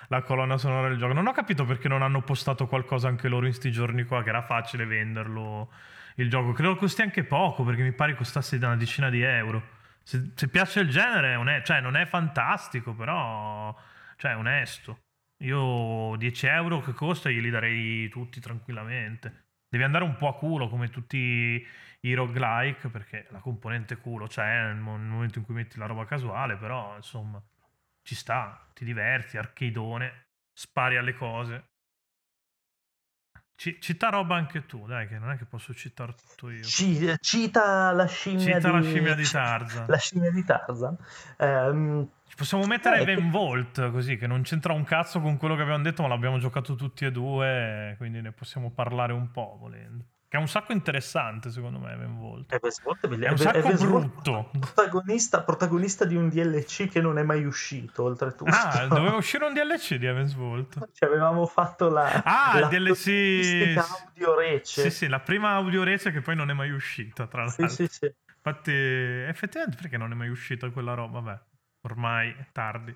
[0.09, 1.13] la colonna sonora del gioco.
[1.13, 4.29] Non ho capito perché non hanno postato qualcosa anche loro in sti giorni qua, che
[4.31, 5.71] era facile venderlo
[6.17, 6.53] il gioco.
[6.53, 9.63] Credo costi anche poco perché mi pare costasse una decina di euro.
[10.03, 13.75] Se, se piace il genere, è one- cioè, non è fantastico, però
[14.17, 14.99] cioè, è onesto.
[15.39, 19.43] Io 10 euro che costa glieli darei tutti tranquillamente.
[19.69, 21.67] Devi andare un po' a culo come tutti
[22.01, 26.05] i roguelike perché la componente culo c'è mo- nel momento in cui metti la roba
[26.05, 27.43] casuale, però insomma
[28.05, 31.69] ci sta, ti diverti, arcadeone, spari alle cose.
[33.57, 36.63] Ci- cita roba anche tu, dai, che non è che posso citare tutto io.
[36.65, 39.87] Ci- cita la scimmia Cita di la scimmia di Tarzan.
[39.87, 40.97] La scimmia di Tarzan.
[41.39, 45.55] Ehm, Ci possiamo mettere Eh, Even Volt così che non c'entra un cazzo con quello
[45.55, 49.57] che abbiamo detto, ma l'abbiamo giocato tutti e due, quindi ne possiamo parlare un po'
[49.59, 50.05] volendo.
[50.35, 54.51] Che è un sacco interessante, secondo me, Volt è È un sacco Volt brutto.
[54.59, 58.51] Protagonista, protagonista di un DLC che non è mai uscito, oltretutto.
[58.53, 60.91] Ah, doveva uscire un DLC di Evans Volt.
[60.93, 63.77] Ci avevamo fatto la, Ah, la DLC.
[63.79, 64.83] audio rece.
[64.83, 67.87] Sì, sì, la prima audio rece che poi non è mai uscita, tra Sì, l'altro.
[67.87, 68.13] sì, sì.
[68.37, 71.21] Infatti, effettivamente, perché non è mai uscita quella roba?
[71.21, 71.41] Vabbè,
[71.83, 72.93] ormai è tardi.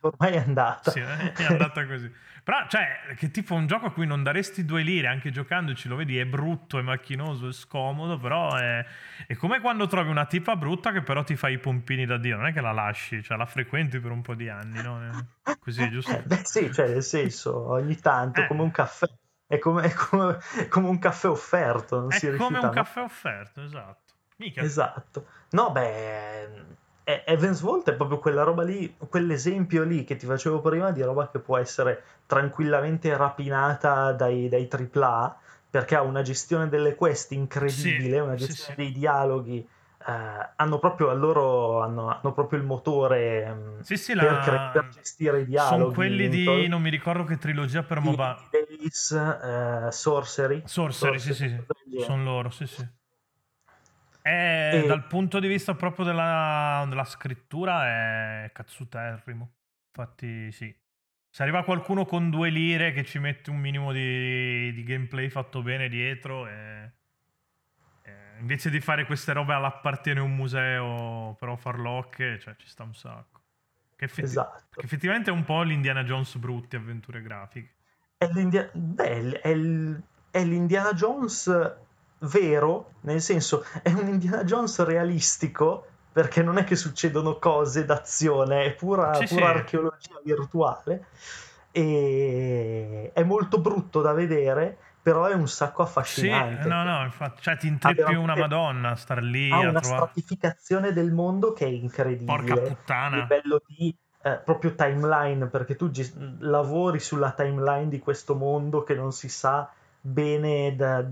[0.08, 0.90] Ormai è andata.
[0.90, 2.10] Sì, eh, è andata così.
[2.42, 5.96] Però, cioè, che tipo un gioco a cui non daresti due lire, anche giocandoci, lo
[5.96, 8.84] vedi, è brutto, è macchinoso, è scomodo, però è,
[9.26, 12.36] è come quando trovi una tipa brutta che però ti fa i pompini da Dio,
[12.36, 14.98] non è che la lasci, cioè la frequenti per un po' di anni, no?
[15.60, 16.12] Così, giusto?
[16.12, 18.46] Eh, Beh, sì, cioè, nel senso, ogni tanto, Eh.
[18.46, 19.06] come un caffè.
[19.46, 22.66] È come, è come- è come un caffè offerto, non si È come rifiuta un
[22.66, 22.74] mai.
[22.74, 24.14] caffè offerto, esatto.
[24.36, 24.62] Mica.
[24.62, 25.26] Esatto.
[25.50, 26.64] No, beh, eh,
[27.04, 31.28] Evans Volt è proprio quella roba lì, quell'esempio lì che ti facevo prima di roba
[31.28, 35.36] che può essere tranquillamente rapinata dai, dai AAA,
[35.70, 38.76] perché ha una gestione delle quest incredibile, Sì, una sì, gestione sì.
[38.76, 39.68] dei dialoghi.
[40.06, 44.70] eh, hanno proprio a loro hanno, hanno proprio il motore ehm, Sì, sì, per, la...
[44.72, 45.80] per gestire i dialoghi.
[45.82, 46.68] Sono quelli di...
[46.68, 50.62] Non mi ricordo che trilogia per di Days, eh, Sorcery.
[50.64, 51.66] Sorcery, sì, sì, genere.
[51.98, 52.86] sono loro, sì, sì.
[54.22, 57.86] È, E- Dal punto di vista proprio della, della scrittura
[58.44, 59.50] è cazzuterrimo.
[59.88, 60.74] Infatti, sì.
[61.32, 65.62] Se arriva qualcuno con due lire che ci mette un minimo di, di gameplay fatto
[65.62, 66.90] bene dietro, e,
[68.02, 72.94] e invece di fare queste robe all'appartiene un museo, però farlocche, cioè ci sta un
[72.94, 73.38] sacco.
[73.94, 74.80] Che, effetti- Esatto.
[74.80, 77.74] che effettivamente è un po' l'Indiana Jones brutti avventure grafiche.
[78.18, 80.02] È l'India- beh, è il-
[80.32, 81.46] è l'Indiana Jones
[82.20, 88.64] vero, nel senso è un Indiana Jones realistico, perché non è che succedono cose d'azione,
[88.64, 89.56] è pura, Sì, pura sì.
[89.56, 91.06] archeologia virtuale.
[91.72, 96.68] E è molto brutto da vedere, però è un sacco Sì, affascinante.
[96.68, 100.02] no, no, infatti, cioè ti intrippi una madonna star lì ha a una trovare...
[100.02, 102.36] stratificazione del mondo che è incredibile.
[102.36, 103.16] Porca a puttana.
[103.16, 108.94] livello di eh, proprio timeline, perché tu ges- lavori sulla timeline di questo mondo che
[108.94, 111.04] non si sa bene da,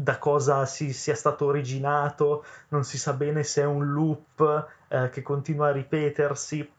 [0.00, 5.10] da cosa si, sia stato originato, non si sa bene se è un loop eh,
[5.10, 6.70] che continua a ripetersi.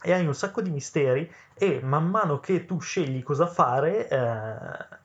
[0.00, 4.96] E hai un sacco di misteri, e man mano che tu scegli cosa fare, eh,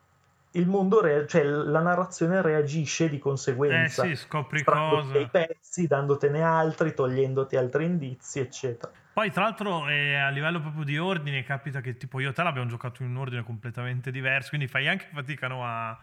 [0.51, 5.29] il mondo, rea- cioè la narrazione reagisce di Eh conseguenza sì, scopri estraendoti dei cose.
[5.29, 8.91] pezzi, dandotene altri, togliendoti altri indizi, eccetera.
[9.13, 12.41] Poi, tra l'altro, eh, a livello proprio di ordine, capita che tipo io e te
[12.41, 15.97] l'abbiamo giocato in un ordine completamente diverso, quindi fai anche fatica no, a,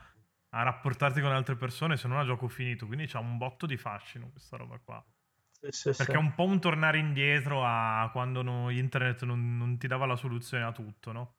[0.50, 2.86] a rapportarti con altre persone se non a gioco finito.
[2.86, 5.04] Quindi c'ha un botto di fascino questa roba qua.
[5.52, 6.18] Sì, sì, Perché sì.
[6.18, 10.16] è un po' un tornare indietro a quando no- internet non, non ti dava la
[10.16, 11.34] soluzione a tutto, no?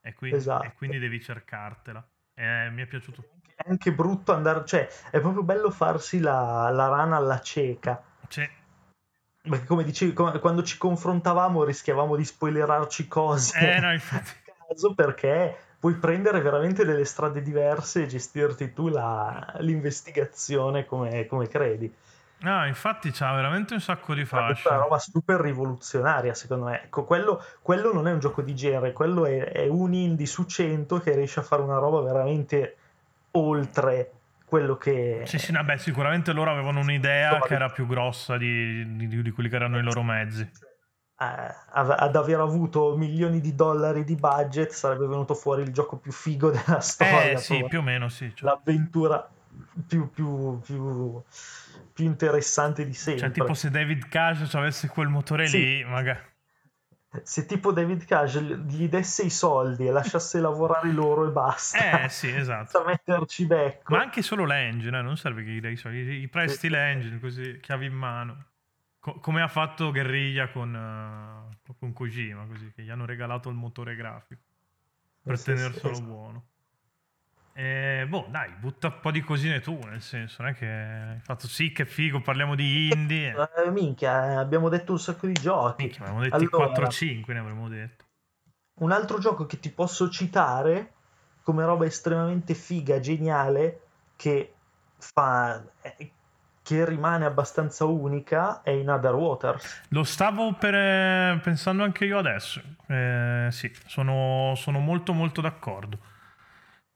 [0.00, 0.64] E quindi, Esatto.
[0.64, 2.06] e quindi devi cercartela.
[2.34, 3.24] E mi è piaciuto.
[3.54, 8.02] È anche brutto andare, cioè è proprio bello farsi la, la rana alla cieca.
[8.28, 8.48] Cioè,
[9.42, 14.44] Perché come dicevi, quando ci confrontavamo rischiavamo di spoilerarci cose eh no, infatti.
[14.68, 21.48] caso perché puoi prendere veramente delle strade diverse e gestirti tu la, l'investigazione come, come
[21.48, 21.92] credi.
[22.38, 26.82] No, infatti c'ha veramente un sacco di questa è una roba super rivoluzionaria, secondo me.
[26.84, 30.44] Ecco, quello, quello non è un gioco di genere, quello è, è un indie su
[30.44, 32.76] 100 che riesce a fare una roba veramente
[33.32, 34.12] oltre
[34.44, 35.22] quello che...
[35.24, 39.48] Sì, sì, vabbè, sicuramente loro avevano un'idea che era più grossa di, di- di quelli
[39.48, 40.48] che erano i loro mezzi.
[41.18, 46.12] Eh, ad aver avuto milioni di dollari di budget sarebbe venuto fuori il gioco più
[46.12, 47.30] figo della storia.
[47.32, 48.30] Eh, sì, più o meno sì.
[48.34, 49.28] Cioè, l'avventura
[49.86, 51.22] più, più, più,
[51.92, 53.22] più interessante di sempre.
[53.22, 55.58] Cioè, tipo se David Cage avesse quel motore Sì.
[55.58, 56.20] lì, magari...
[57.22, 62.08] Se tipo David Cage gli desse i soldi e lasciasse lavorare loro e basta, Eh,
[62.10, 62.68] sì, esatto.
[62.68, 63.94] senza metterci becco.
[63.94, 66.68] Ma anche solo l'engine, eh, non serve che gli dai i soldi, gli presti Sì.
[66.68, 68.44] l'engine così, chiavi in mano.
[69.06, 73.54] Co- come ha fatto Guerriglia con, eh, con Kojima, così, che gli hanno regalato il
[73.54, 74.42] motore grafico
[75.22, 76.02] per Sì, sì, tenerselo sì.
[76.02, 76.46] buono.
[77.52, 81.20] E, boh, dai, butta un po' di cosine tu, nel senso, non è che hai
[81.20, 83.32] fatto sì, che figo, parliamo di indie.
[83.64, 85.84] Eh, minchia, eh, abbiamo detto un sacco di giochi.
[85.84, 88.04] Minchia, avevamo detti Allora, 4-5, ne avremmo detto.
[88.80, 90.94] Un altro gioco che ti posso citare
[91.44, 93.82] come roba estremamente figa, geniale,
[94.16, 94.52] che
[94.98, 96.10] fa eh,
[96.66, 99.82] che rimane abbastanza unica è in Other Waters.
[99.90, 102.60] Lo stavo per, eh, pensando anche io adesso.
[102.88, 105.96] Eh, sì, sono, sono molto molto d'accordo.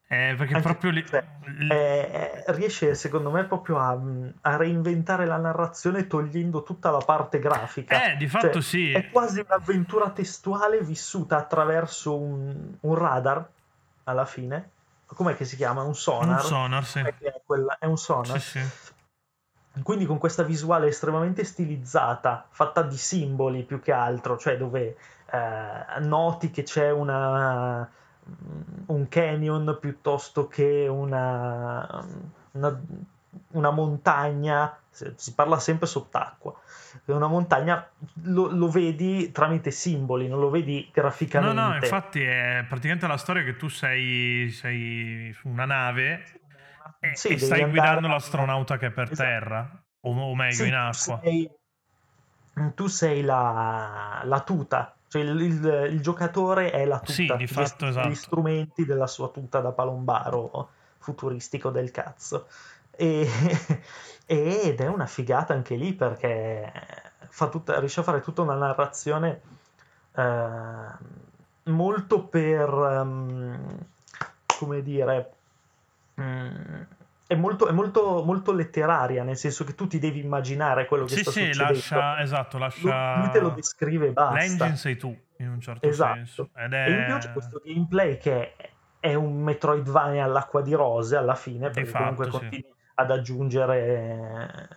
[0.08, 1.06] Eh, perché Anche- proprio lì...
[1.06, 1.24] cioè,
[1.70, 3.96] Eh, eh, riesce secondo me proprio a,
[4.40, 8.10] a reinventare la narrazione togliendo tutta la parte grafica.
[8.10, 8.90] Eh, di fatto Cioè, sì.
[8.90, 13.48] È quasi un'avventura testuale vissuta attraverso un, un radar
[14.02, 14.70] alla fine.
[15.06, 15.82] Com'è che si chiama?
[15.82, 16.40] Un sonar.
[16.40, 16.98] Un sonar, sì.
[16.98, 17.14] È,
[17.46, 18.40] quella- è un sonar.
[18.40, 18.89] Sì, sì.
[19.82, 24.96] Quindi con questa visuale estremamente stilizzata, fatta di simboli più che altro, cioè dove
[25.30, 27.88] eh, noti che c'è una,
[28.86, 32.04] un canyon piuttosto che una,
[32.52, 32.80] una,
[33.52, 36.52] una montagna, si parla sempre sott'acqua,
[37.04, 37.88] una montagna
[38.24, 41.60] lo, lo vedi tramite simboli, non lo vedi No, graficamente.
[41.60, 46.39] no, infatti è praticamente la storia che tu sei, sei su una nave
[46.98, 49.28] e, Sì, e stai guidando l'astronauta che è per Esatto.
[49.28, 51.20] terra, o, o meglio Sì, in tu acqua.
[51.22, 51.50] sei-
[52.74, 57.46] Tu sei la, la tuta, cioè il, il- il giocatore è la tuta, Sì, di
[57.46, 58.08] fatto, esatto.
[58.08, 62.48] gli strumenti della sua tuta da palombaro futuristico del cazzo.
[62.90, 63.26] E-
[64.26, 66.70] ed è una figata anche lì perché
[67.28, 69.40] fa tutta- riesce a fare tutta una narrazione
[70.16, 70.84] eh,
[71.70, 73.78] molto per, ehm,
[74.58, 75.32] come dire,
[76.22, 76.82] mm,
[77.26, 81.14] è molto, è molto, molto letteraria, nel senso che tu ti devi immaginare quello che
[81.16, 81.72] Sì, sta sì, succedendo.
[81.72, 83.14] lascia, esatto, Lui, lascia...
[83.20, 84.34] lui te lo descrive e basta.
[84.34, 86.14] L'engine sei tu, in un certo Esatto.
[86.14, 86.50] senso.
[86.56, 87.18] Ed E in più è...
[87.18, 88.54] c'è questo gameplay che
[88.98, 92.30] è un Metroidvania all'acqua di rose alla fine, perché fatto, comunque sì.
[92.30, 94.68] continui ad aggiungere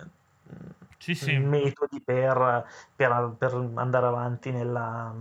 [0.98, 1.38] Sì, sì.
[1.38, 5.14] metodi per, per- per andare avanti nella,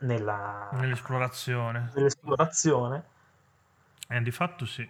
[0.00, 1.90] nella- Nell'esplorazione.
[1.94, 3.04] nell'esplorazione.
[4.08, 4.88] Eh, di fatto sì.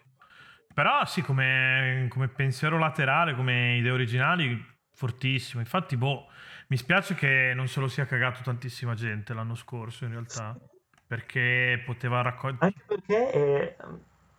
[0.72, 5.60] Però sì, come, come pensiero laterale, come idee originali, fortissimo.
[5.60, 6.28] Infatti, boh,
[6.68, 10.56] mi spiace che non se lo sia cagato tantissima gente l'anno scorso, in realtà.
[11.04, 12.64] Perché poteva raccogliere...
[12.66, 13.76] Anche perché è,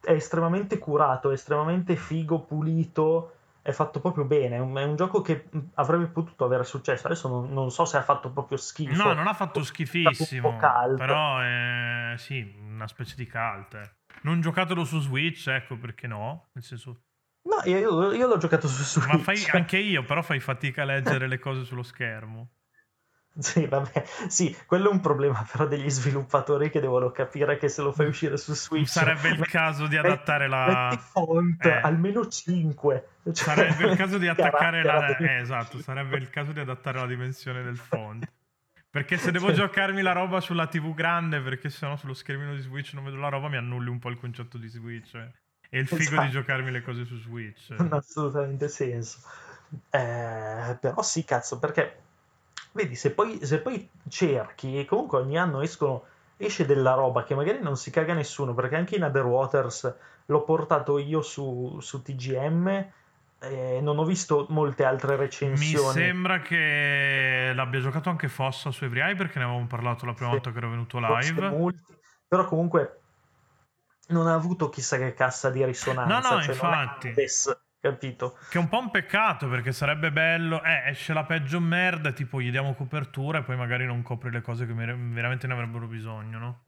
[0.02, 4.56] è estremamente curato, è estremamente figo, pulito, è fatto proprio bene.
[4.56, 7.08] È un, è un gioco che mh, avrebbe potuto avere successo.
[7.08, 9.04] Adesso non, non so se ha fatto proprio schifo.
[9.04, 10.52] No, non ha fatto Un schifissimo.
[10.52, 10.98] po' cult.
[10.98, 13.74] Però è sì, una specie di cult.
[13.74, 13.98] eh.
[14.24, 16.50] Non giocatelo su Switch, ecco perché no.
[16.54, 17.02] Nel senso,
[17.44, 19.08] No, io, io l'ho giocato su Switch.
[19.08, 22.50] ma fai anche io, però fai fatica a leggere le cose sullo schermo.
[23.40, 27.82] Sì, vabbè, sì, quello è un problema però degli sviluppatori che devono capire che se
[27.82, 30.88] lo fai uscire su Switch Sarebbe il metti- caso di metti- adattare la.
[30.90, 31.80] metti font Eh.
[31.82, 33.08] almeno 5.
[33.32, 35.16] Sarebbe il caso di attaccare la.
[35.16, 38.30] Eh, esatto, sarebbe il caso di adattare la dimensione del font.
[38.89, 42.93] Perché se devo giocarmi la roba sulla TV grande, perché sennò sullo schermino di Switch
[42.93, 45.13] non vedo la roba, mi annulli un po' il concetto di Switch.
[45.15, 45.32] eh.
[45.69, 46.21] E il figo Esatto.
[46.23, 47.69] di giocarmi le cose su Switch.
[47.78, 49.19] Non ha assolutamente senso.
[49.91, 52.02] Eh, però sì, cazzo, perché
[52.71, 56.06] vedi, se poi, se poi cerchi, comunque ogni anno escono,
[56.38, 59.93] esce della roba che magari non si caga nessuno, perché anche in Other Waters
[60.25, 62.91] l'ho portato io su, su TGM
[63.41, 65.93] e non ho visto molte altre Mi recensioni.
[65.93, 70.30] sembra che l'abbia giocato anche Fossa su Every Eye perché ne avevamo parlato la prima
[70.30, 70.36] Sì.
[70.36, 71.73] volta che ero venuto live.
[72.28, 72.99] però comunque
[74.10, 76.13] non ha avuto chissà che cassa di risonanza.
[76.30, 77.13] No, no, cioè infatti.
[77.82, 78.38] Capito?
[78.49, 80.62] Che è un po' un peccato perché sarebbe bello.
[80.63, 84.41] Eh, esce la peggio merda, tipo gli diamo copertura e poi magari non copri le
[84.41, 86.63] cose che veramente ne avrebbero bisogno, no?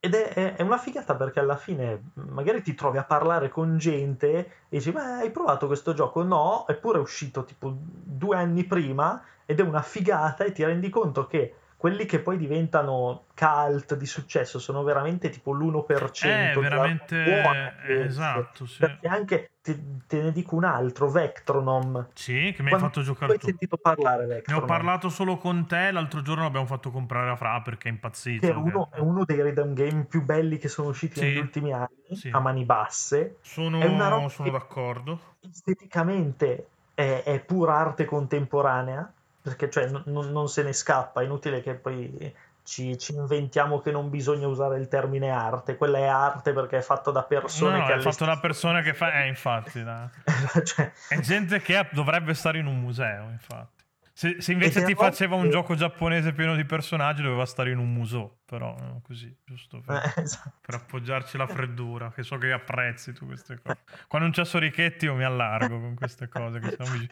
[0.00, 4.28] Ed è, è, una figata perché alla fine magari ti trovi a parlare con gente
[4.68, 6.22] e dici ma hai provato questo gioco?
[6.22, 10.88] No, eppure è uscito tipo due anni prima ed è una figata e ti rendi
[10.88, 18.04] conto che quelli che poi diventano cult di successo sono veramente tipo l'1% eh, veramente
[18.04, 18.78] esatto sì.
[18.80, 23.38] perché anche te, te, ne dico un altro Vectronom sì che mi hai fatto giocare
[23.38, 26.90] tu hai sentito parlare Vectronom ne ho parlato solo con te l'altro giorno l'abbiamo fatto
[26.90, 30.24] comprare a Fra perché è impazzito che è, uno, è uno dei rhythm game più
[30.24, 31.26] belli che sono usciti sì.
[31.26, 32.28] negli ultimi anni sì.
[32.32, 39.12] a mani basse sono, sono d'accordo esteticamente è, è pura arte contemporanea
[39.48, 42.34] perché cioè, n- non se ne scappa, è inutile che poi
[42.68, 46.82] ci, ci, inventiamo che non bisogna usare il termine arte, quella è arte perché è
[46.82, 47.94] fatto da persone no, che...
[47.94, 49.22] è fatto da persone che fa...
[49.22, 49.82] Eh, infatti,
[50.64, 50.92] cioè...
[51.08, 53.77] è gente che dovrebbe stare in un museo, infatti.
[54.18, 57.92] Se, se invece ti faceva un gioco giapponese pieno di personaggi, doveva stare in un
[57.92, 60.54] museo, però no, così, giusto per, eh, esatto.
[60.60, 63.78] per, appoggiarci la freddura, che so che apprezzi tu queste cose.
[64.08, 67.08] Quando non c'è Sorichetti io mi allargo con queste cose, che se no mi,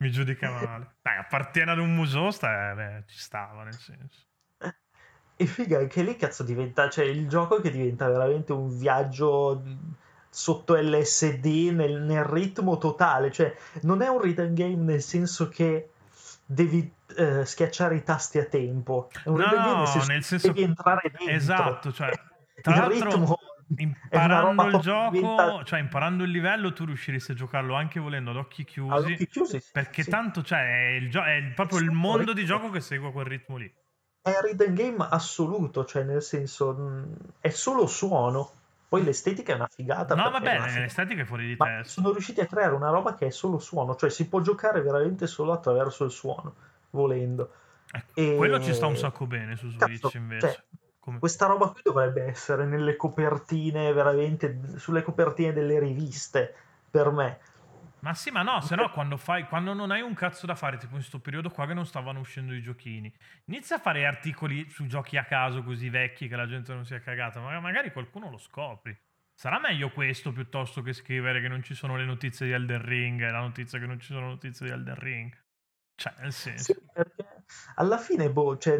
[0.00, 0.96] mi giudica male.
[1.00, 4.26] Dai, appartiene ad un museo, sta, beh, ci stava nel senso.
[5.36, 9.62] E figa, anche lì cazzo diventa, cioè il gioco che diventa veramente un viaggio
[10.28, 15.92] sotto LSD nel, nel ritmo totale, cioè non è un rhythm game nel senso che
[16.50, 19.08] devi eh, schiacciare i tasti a tempo.
[19.22, 21.28] È un no, nel senso, nel senso devi entrare dentro.
[21.28, 22.10] Esatto, cioè,
[22.60, 23.38] tra il ritmo
[23.76, 25.62] imparando il gioco, diventa...
[25.62, 28.92] cioè imparando il livello, tu riusciresti a giocarlo anche volendo ad occhi chiusi.
[28.92, 30.10] Ad occhi chiusi perché sì.
[30.10, 33.56] tanto cioè, è, il gio- è proprio il mondo di gioco che segue quel ritmo
[33.56, 33.72] lì.
[34.22, 38.50] È un rhythm game assoluto, cioè nel senso mh, è solo suono.
[38.90, 40.16] Poi l'estetica è una figata.
[40.16, 41.84] No, va bene, l'estetica è fuori di testa.
[41.84, 45.28] Sono riusciti a creare una roba che è solo suono, cioè si può giocare veramente
[45.28, 46.54] solo attraverso il suono,
[46.90, 47.52] volendo.
[47.92, 48.34] Ecco, e...
[48.34, 50.40] Quello ci sta un sacco bene su Switch Cazzo, invece.
[50.40, 50.62] Cioè,
[50.98, 51.20] Come...
[51.20, 56.52] Questa roba qui dovrebbe essere nelle copertine, veramente sulle copertine delle riviste,
[56.90, 57.38] per me.
[58.00, 60.76] Ma sì, ma no, se no quando, fai, quando non hai un cazzo da fare,
[60.76, 63.12] tipo in questo periodo qua che non stavano uscendo i giochini,
[63.46, 67.00] inizia a fare articoli su giochi a caso così vecchi che la gente non sia
[67.00, 68.98] cagata, ma magari qualcuno lo scopri.
[69.34, 73.22] Sarà meglio questo piuttosto che scrivere che non ci sono le notizie di Elden Ring
[73.22, 75.34] e la notizia che non ci sono notizie di Elden Ring.
[75.94, 76.72] Cioè, nel senso...
[76.72, 77.26] Sì, perché
[77.76, 78.78] alla fine, boh, cioè,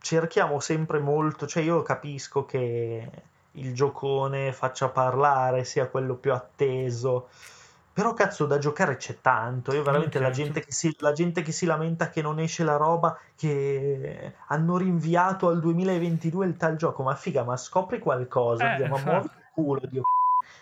[0.00, 3.10] cerchiamo sempre molto, cioè io capisco che
[3.52, 7.28] il giocone faccia parlare, sia quello più atteso,
[7.98, 9.74] però cazzo da giocare c'è tanto.
[9.74, 13.18] Io veramente la gente, si, la gente, che si, lamenta che non esce la roba,
[13.34, 17.02] che hanno rinviato al 2022 il tal gioco.
[17.02, 18.76] Ma figa, ma scopri qualcosa.
[18.76, 20.02] Eh, ma muovi il culo, Dio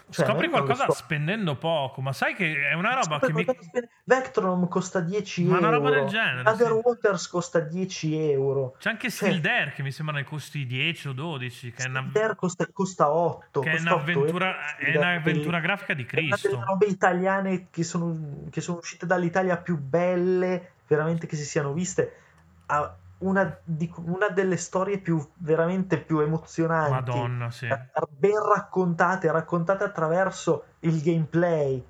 [0.09, 3.89] cioè, Scopri qualcosa spendendo poco, ma sai che è una roba Scopri che mi...
[4.05, 5.61] Vectron costa 10 ma euro.
[5.61, 6.49] Ma una roba del genere.
[6.49, 6.81] Other sì.
[6.85, 8.77] Waters costa 10 euro.
[8.79, 11.73] C'è anche cioè, che mi sembra ne costi 10 o 12.
[11.73, 12.35] Che Silder una...
[12.37, 13.61] costa, costa 8.
[13.61, 16.49] Che costa è un'avventura, è un'avventura grafica di Cristo.
[16.49, 21.35] È una delle robe italiane che sono, che sono uscite dall'Italia più belle, veramente che
[21.35, 22.21] si siano viste.
[22.67, 27.67] Ah, una, di, una, delle storie più veramente più emozionanti, Madonna, sì.
[28.11, 31.83] Ben raccontate, raccontate attraverso il gameplay,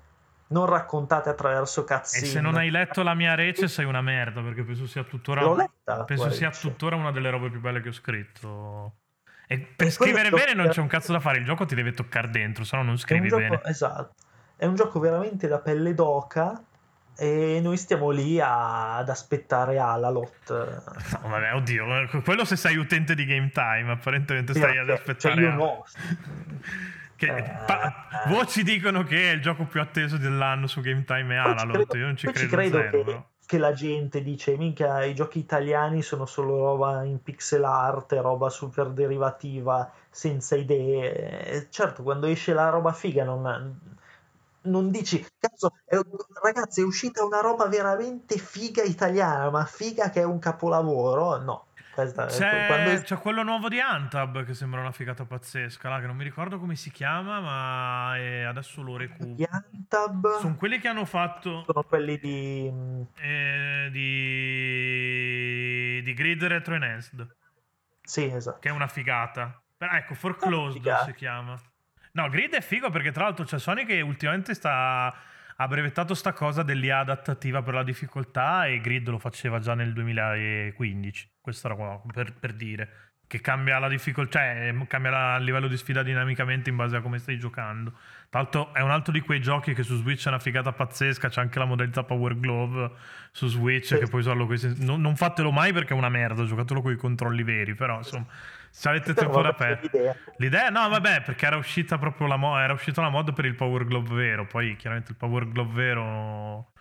[0.47, 2.25] non raccontate attraverso cazzine.
[2.25, 5.53] E se non hai letto la mia rece sei una merda, perché penso sia tuttora,
[5.53, 8.95] letta, penso sia tuttora una delle robe più belle che ho scritto.
[9.49, 11.91] E per e scrivere bene non c'è un cazzo da fare, il gioco ti deve
[11.91, 13.61] toccare dentro, se no non scrivi gioco, bene.
[13.65, 14.13] Esatto.
[14.55, 16.61] È un gioco veramente da pelle d'oca
[17.17, 20.85] e noi stiamo lì a, ad aspettare Alalot.
[21.21, 21.85] No, vabbè, oddio,
[22.23, 25.35] quello se sei utente di Game Time, apparentemente stai sì, ad aspettare.
[25.35, 25.85] Cioè io no.
[27.17, 31.33] Che, eh, pa- voci dicono che è il gioco più atteso dell'anno su Game Time
[31.33, 31.91] e Alalot.
[31.95, 36.03] Io non ci credo, credo zero, che, che, la gente dice: Minchia, i giochi italiani
[36.03, 41.65] sono solo roba in pixel art, roba super derivativa, senza idee.
[41.71, 43.95] Certo, quando esce la roba figa non
[44.67, 45.97] non dici, cazzo, è,
[46.41, 51.37] ragazzi, è uscita una roba veramente figa italiana, ma figa che è un capolavoro?
[51.41, 51.65] No.
[51.93, 53.01] Questa, c'è, quando...
[53.01, 56.59] c'è, quello nuovo di Antab che sembra una figata pazzesca, là, che non mi ricordo
[56.59, 58.43] come si chiama, ma è...
[58.43, 59.49] adesso lo recupero.
[59.49, 60.37] Antab?
[60.37, 61.63] Sono quelli che hanno fatto...
[61.65, 62.71] Sono quelli di...
[63.19, 64.07] Eh, di...
[66.03, 67.35] di Grid Retro Enhanced.
[68.03, 68.59] Sì, esatto.
[68.59, 69.59] Che è una figata.
[69.75, 71.59] Però, ecco, Foreclosed si chiama.
[72.17, 75.13] No, Grid è figo perché tra l'altro c'è Sony che ultimamente sta
[75.59, 79.93] ha brevettato sta cosa dell'IA adattativa per la difficoltà e Grid lo faceva già nel
[79.93, 81.31] 2015.
[81.39, 82.89] Questo era qua, per, per dire.
[83.27, 87.01] che cambia la difficoltà, cioè cambia la, il livello di sfida dinamicamente in base a
[87.01, 87.91] come stai giocando.
[88.29, 91.29] Tra l'altro è un altro di quei giochi che su Switch è una figata pazzesca,
[91.29, 92.91] c'è anche la modalità Power Glove
[93.31, 93.97] su Switch sì.
[93.97, 94.73] che puoi usarlo così.
[94.83, 98.25] Non, non, fatelo mai perché è una merda, giocatelo con i controlli veri, però insomma,
[98.27, 100.19] se avete tempo da perdere.
[100.37, 103.55] L'idea no, vabbè, perché era uscita proprio la mod, era uscita la mod per il
[103.55, 106.71] Power Glove vero, poi chiaramente il Power Glove vero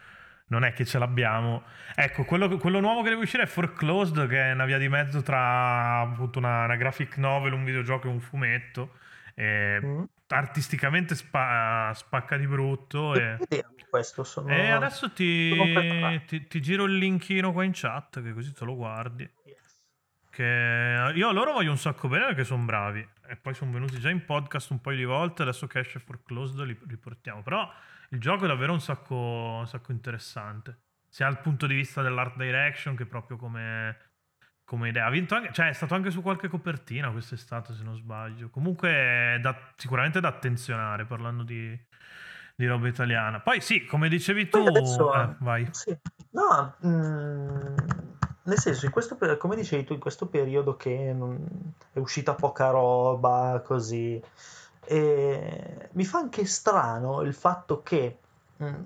[0.49, 1.65] non è che ce l'abbiamo.
[1.95, 5.23] Ecco, quello, quello, nuovo che deve uscire è Foreclosed, che è una via di mezzo
[5.23, 8.93] tra appunto una, una graphic novel, un videogioco e un fumetto.
[9.35, 10.03] E mm.
[10.29, 13.15] Artisticamente spa, spacca di brutto.
[13.15, 13.39] E,
[13.89, 14.49] questo sono...
[14.49, 18.75] e adesso ti, ti, ti, giro il linkino qua in chat, che così te lo
[18.75, 19.29] guardi.
[20.37, 23.09] Che io loro voglio un sacco bene perché sono bravi.
[23.27, 25.41] E poi sono venuti già in podcast un paio di volte.
[25.41, 27.43] Adesso che esce Foreclosed li riportiamo.
[27.43, 27.67] Però
[28.11, 30.81] il gioco è davvero un sacco, un sacco interessante.
[31.09, 33.97] Sia dal punto di vista dell'art direction che proprio come,
[34.63, 35.07] come idea.
[35.07, 38.51] Ha vinto anche, cioè è stato anche su qualche copertina quest'estate, se non sbaglio.
[38.51, 41.75] Comunque è da, sicuramente da attenzionare parlando di,
[42.55, 43.41] di, roba italiana.
[43.41, 45.67] Poi sì, come dicevi tu, adesso, eh, vai.
[45.71, 45.97] Sì.
[46.33, 48.16] No, mh, mm,
[48.47, 51.15] nel senso, questo, come dicevi tu, in questo periodo che
[51.93, 54.21] è uscita poca roba, così
[54.89, 58.19] e mi fa anche strano il fatto che
[58.57, 58.83] mh, mm,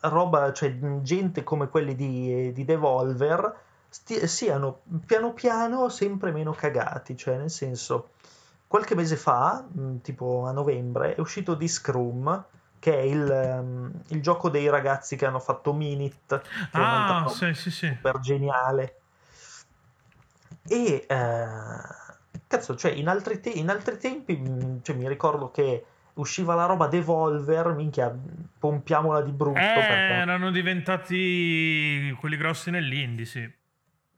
[0.00, 3.56] roba, cioè gente come quelli di, di Devolver
[3.88, 8.10] sti- siano piano piano sempre meno cagati, cioè nel senso
[8.66, 11.88] qualche mese fa, mh, mm, tipo a novembre, è uscito Disc
[12.82, 17.54] che è il, um, il, gioco dei ragazzi che hanno fatto Minit, che ah, sì,
[17.54, 17.86] sì, sì.
[17.86, 18.96] super geniale.
[20.66, 21.46] E eh,
[22.48, 26.66] Cazzo, cioè, in altri, te- in altri tempi, mm, cioè, mi ricordo che usciva la
[26.66, 28.12] roba Devolver, minchia,
[28.58, 29.60] pompiamola di brutto.
[29.60, 30.12] Eh, perché...
[30.12, 33.48] erano diventati quelli grossi nell'indie, sì.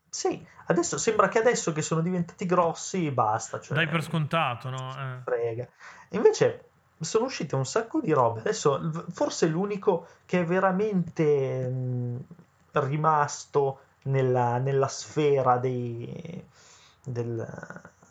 [0.09, 3.61] Sì, adesso sembra che adesso che sono diventati grossi, basta.
[3.61, 4.91] Cioè, Dai per scontato, no?
[4.99, 5.23] Eh.
[5.23, 5.69] Frega.
[6.13, 6.71] Invece
[7.05, 8.41] sono uscite un sacco di robe.
[8.41, 12.25] Adesso forse l'unico che è veramente mh,
[12.73, 16.45] rimasto nella, nella sfera dei,
[17.05, 17.47] del,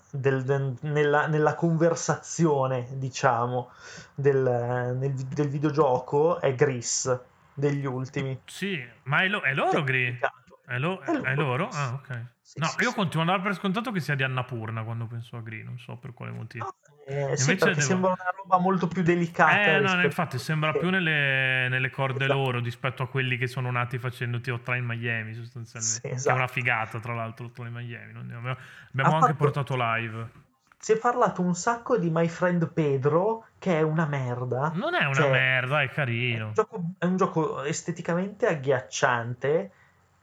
[0.09, 3.71] del, del, nella, nella, conversazione, diciamo,
[4.15, 7.19] del, nel, del videogioco è Gris
[7.53, 8.39] degli ultimi.
[8.45, 10.19] Sì, ma è, lo, è loro Gris?
[10.66, 11.68] È, lo, è, è, loro?
[11.72, 12.26] Ah, ok.
[12.41, 12.95] Sì, no, sì, io sì.
[12.95, 15.97] continuo a dare per scontato che sia di Annapurna quando penso a Gris, non so
[15.97, 16.66] per quale motivo.
[16.66, 17.80] No, eh, sì, devo...
[17.80, 19.61] sembra una roba molto più delicata.
[19.61, 22.39] Eh, no, infatti sembra più nelle, nelle corde esatto.
[22.39, 26.09] loro rispetto a quelli che sono nati facendo Tio Train Miami, sostanzialmente.
[26.09, 26.30] Esatto.
[26.30, 26.59] È una esatto.
[26.59, 28.18] figata, tra l'altro, Train Miami.
[28.18, 28.55] Abbiamo,
[28.91, 29.36] abbiamo anche fatto...
[29.36, 30.30] portato live.
[30.78, 34.72] Si è parlato un sacco di My Friend Pedro, che è una merda.
[34.76, 36.45] Non è una cioè, merda, è carino.
[36.45, 39.72] È un, gioco, è un gioco esteticamente agghiacciante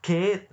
[0.01, 0.49] che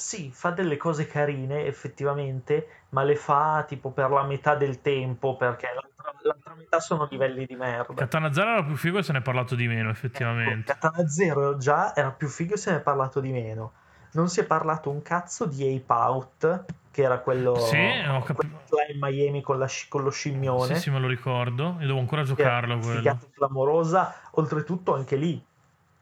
[0.00, 5.36] sì, fa delle cose carine effettivamente, ma le fa tipo per la metà del tempo,
[5.36, 7.92] perché l'altra, l'altra metà sono livelli di merda.
[7.94, 10.72] Katana Zero era più figo e se ne è parlato di meno, effettivamente.
[10.72, 13.72] Ecco, Katana Zero già era più figo e se ne è parlato di meno.
[14.12, 18.48] Non si è parlato un cazzo di Ape Out, che era quello, sì, ho capito.
[18.90, 20.74] in Miami con, la, con, lo scimmione.
[20.74, 21.76] Sì, sì, me lo ricordo.
[21.78, 22.78] E devo ancora giocarlo.
[22.78, 23.18] Quello.
[23.34, 24.14] clamorosa.
[24.32, 25.40] Oltretutto, anche lì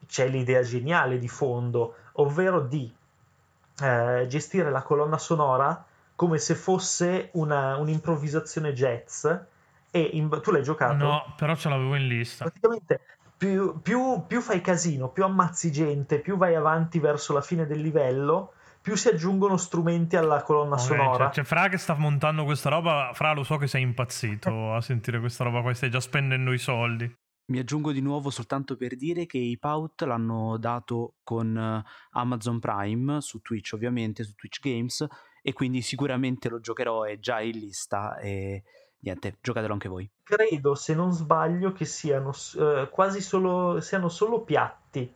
[0.08, 2.92] c'è l'idea geniale di fondo, ovvero di
[3.80, 5.84] eh, gestire la colonna sonora
[6.16, 9.26] come se fosse una, un'improvvisazione jazz.
[9.90, 11.04] E in, tu l'hai giocato?
[11.04, 12.44] No, però ce l'avevo in lista.
[12.44, 13.00] Praticamente
[13.38, 17.80] più, più, più, fai casino, più ammazzi gente, più vai avanti verso la fine del
[17.80, 18.52] livello,
[18.82, 21.24] più si aggiungono strumenti alla colonna okay, sonora.
[21.26, 24.80] Cioè, cioè, Fra che sta montando questa roba, Fra lo so che sei impazzito a
[24.80, 27.14] sentire questa roba qua, stai già spendendo i soldi.
[27.48, 32.58] Mi aggiungo di nuovo soltanto per dire che i Pout l'hanno dato con eh, Amazon
[32.58, 35.06] Prime su Twitch, ovviamente su Twitch Games,
[35.40, 38.62] e quindi sicuramente lo giocherò, è già in lista e
[38.98, 40.06] niente, giocatelo anche voi.
[40.24, 45.10] Credo, se non sbaglio, che siano eh, quasi solo, siano solo piatti.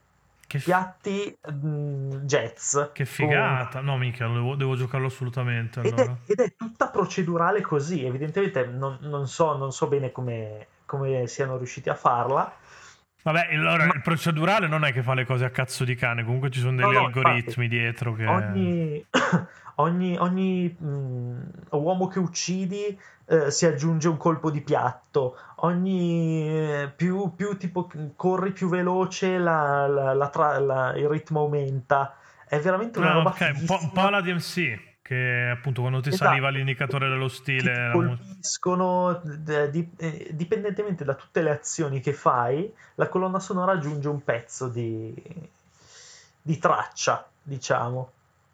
[0.47, 0.65] Che f...
[0.65, 2.79] Piatti mh, mm, jazz.
[2.95, 3.81] Che figata!
[3.81, 3.85] Con...
[3.85, 5.81] No, mica, devo, devo, giocarlo assolutamente.
[5.81, 6.03] Allora.
[6.03, 8.03] Ed, è, ed, è, tutta procedurale così.
[8.07, 12.57] Evidentemente non, non, so, non so bene come come siano riusciti a farla.
[13.23, 13.95] Vabbè, allora, Ma...
[13.95, 16.77] il procedurale non è che fa le cose a cazzo di cane, comunque ci sono
[16.77, 18.27] degli no, no, algoritmi infatti, dietro che...
[18.27, 19.07] Ogni,
[19.77, 26.49] ogni, ogni mh, mm, uomo che uccidi eh, si aggiunge un colpo di piatto, ogni
[26.49, 32.17] eh, più, più, tipo corri più veloce la, la, la, il ritmo aumenta.
[32.49, 36.01] È veramente una no, roba okay, un po', un po' la DMC che appunto quando
[36.01, 36.31] ti esatto.
[36.31, 43.09] saliva l'indicatore dello stile ti colpiscono eh, dipendentemente da tutte le azioni che fai la
[43.09, 45.13] colonna sonora aggiunge un pezzo di,
[46.41, 48.13] di traccia diciamo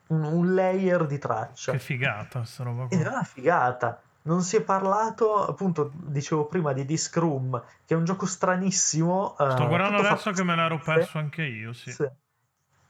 [0.09, 1.73] un, un layer di traccia.
[1.73, 3.11] Che figata sta roba Ed è qua.
[3.13, 4.01] una figata.
[4.23, 9.37] Non si è parlato, appunto, dicevo prima di Disc Room, che è un gioco stranissimo.
[9.39, 11.93] eh, Sto guardando tutto adesso fatto che me l'ero perso anche io, sì.
[11.93, 12.07] sì.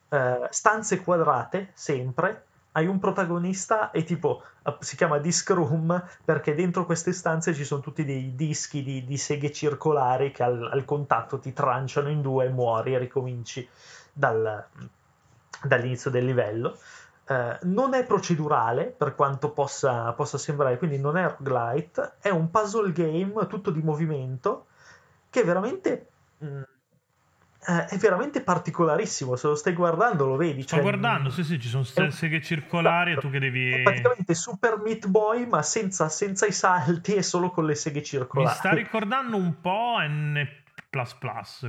[0.09, 2.47] Eh, stanze quadrate, sempre.
[2.79, 7.65] Hai un protagonista e tipo eh, si chiama Disc Room perché dentro queste stanze ci
[7.65, 12.23] sono tutti dei dischi di, di seghe circolari che al, al contatto ti tranciano in
[12.23, 13.69] due e muori e ricominci
[14.13, 14.65] dal-
[15.65, 16.79] dall'inizio del livello.
[17.27, 22.49] Eh, non è procedurale per quanto possa, possa sembrare, quindi non è roguelite, è un
[22.49, 24.67] puzzle game tutto di movimento
[25.31, 26.07] che veramente,
[26.45, 26.63] mm,
[27.69, 29.37] eh, è veramente particolarissimo.
[29.37, 30.63] Se lo stai guardando, lo vedi.
[30.63, 33.37] Sto cioè, guardando, sì, sì, ci sono è ste un- seghe circolari e tu che
[33.37, 33.83] È devi...
[33.83, 38.05] praticamente Super Meat Boy, ma senza, senza i salti e solo con le seghe Mi
[38.05, 38.57] circolari.
[38.57, 40.47] sta ricordando un po' N++,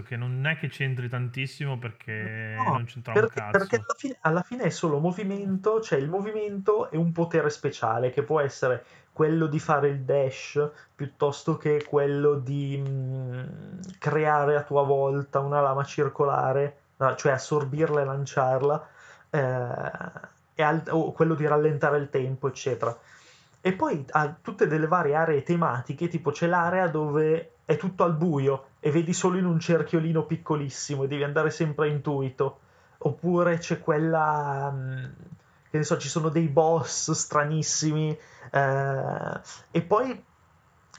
[0.05, 3.83] che non è che c'entri tantissimo perché No, non c'entra un perché, perché cazzo.
[3.85, 8.23] alla fine, alla fine è solo movimento, cioè il movimento è un potere speciale che
[8.23, 8.83] può essere
[9.19, 10.65] quello di fare il dash
[10.95, 13.41] piuttosto che quello di mm,
[13.97, 16.77] creare a tua volta una lama circolare,
[17.17, 18.87] cioè assorbirla e lanciarla,
[19.29, 19.41] eh,
[20.55, 22.97] e al- o quello di rallentare il tempo, eccetera.
[23.59, 28.13] E poi ha tutte delle varie aree tematiche, tipo c'è l'area dove è tutto al
[28.15, 32.59] buio e vedi solo in un cerchiolino piccolissimo e devi andare sempre a intuito.
[32.99, 35.05] Oppure c'è quella, mm,
[35.69, 38.17] che ne so, ci sono dei boss stranissimi
[38.51, 39.39] eh,
[39.71, 40.23] e poi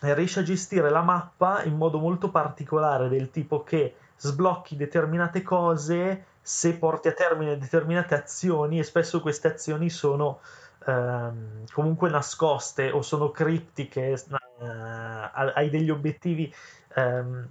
[0.00, 6.24] riesci a gestire la mappa in modo molto particolare, del tipo che sblocchi determinate cose
[6.42, 10.40] se porti a termine determinate azioni e spesso queste azioni sono
[10.86, 16.52] ehm, comunque nascoste o sono criptiche, eh, hai degli obiettivi
[16.94, 17.46] ehm,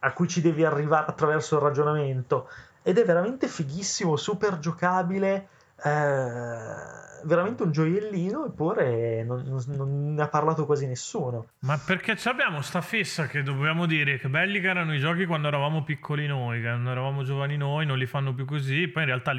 [0.00, 2.48] a cui ci devi arrivare attraverso il ragionamento.
[2.82, 5.48] Ed è veramente fighissimo, super giocabile,
[5.84, 11.46] eh, veramente un gioiellino, eppure non, non- ne ha parlato quasi nessuno.
[11.60, 15.48] Ma perché abbiamo sta fissa che dobbiamo dire che belli che erano i giochi quando
[15.48, 19.32] eravamo piccoli noi, quando eravamo giovani noi, non li fanno più così, poi in realtà
[19.32, 19.38] li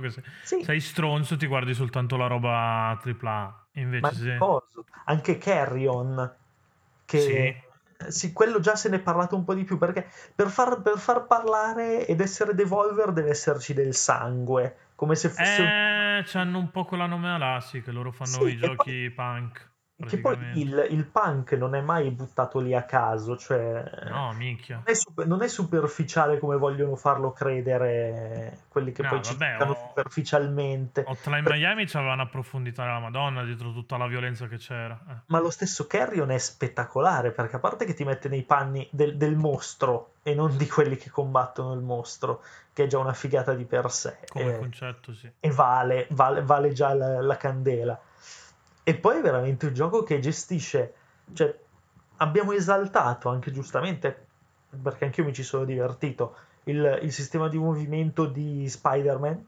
[0.00, 3.30] che se Sì, sei stronzo ti guardi soltanto la roba AAA.
[3.30, 4.36] ma Invece se...
[4.38, 4.84] coso.
[5.06, 6.34] Anche Carrion,
[7.06, 8.10] che Sì.
[8.10, 10.98] sì, quello già se ne è parlato un po' di più, perché per far, per
[10.98, 15.62] far parlare ed essere Devolver deve esserci del sangue, come se fosse...
[15.62, 18.58] Eh, c'hanno un po' quella nome là, sì, che loro fanno Sì, i e poi-
[18.58, 19.10] giochi
[20.06, 24.76] Che poi il, il punk non è mai buttato lì a caso, cioè No, minchia.
[24.76, 29.32] non è, super- non è superficiale come vogliono farlo credere quelli che No, poi ci
[29.36, 31.04] vabbè, giocano o- superficialmente.
[31.04, 34.96] Hotline Per- Miami c'aveva una profondità della Madonna dietro tutta la violenza che c'era.
[35.10, 35.14] eh.
[35.26, 39.16] Ma lo stesso Carrion è spettacolare perché a parte che ti mette nei panni del,
[39.16, 42.42] del mostro e non di quelli che combattono il mostro,
[42.72, 44.18] che è già una figata di per sé.
[44.28, 45.28] Come eh, concetto, sì.
[45.40, 47.98] e vale, vale, vale già la, la candela.
[48.88, 50.94] E poi è veramente un gioco che gestisce,
[51.34, 51.54] cioè
[52.16, 54.26] abbiamo esaltato anche giustamente,
[54.82, 59.46] perché anche io mi ci sono divertito, il, il sistema di movimento di Spider-Man,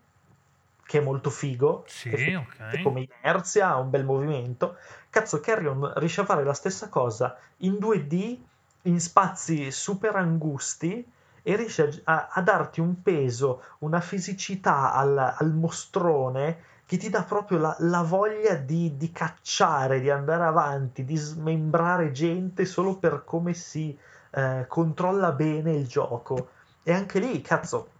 [0.85, 2.83] che è molto figo, Sì, ok.
[2.83, 4.77] come inerzia ha un bel movimento.
[5.09, 8.39] Cazzo, Carrion riesce a fare la stessa cosa in 2D,
[8.83, 11.03] in spazi super angusti,
[11.43, 17.09] e riesce a, a- a darti un peso, una fisicità al, al mostrone che ti
[17.09, 22.97] dà proprio la, la voglia di, di cacciare, di andare avanti, di smembrare gente solo
[22.97, 23.97] per come si
[24.33, 26.49] eh, controlla bene il gioco.
[26.83, 27.91] E anche lì, cazzo,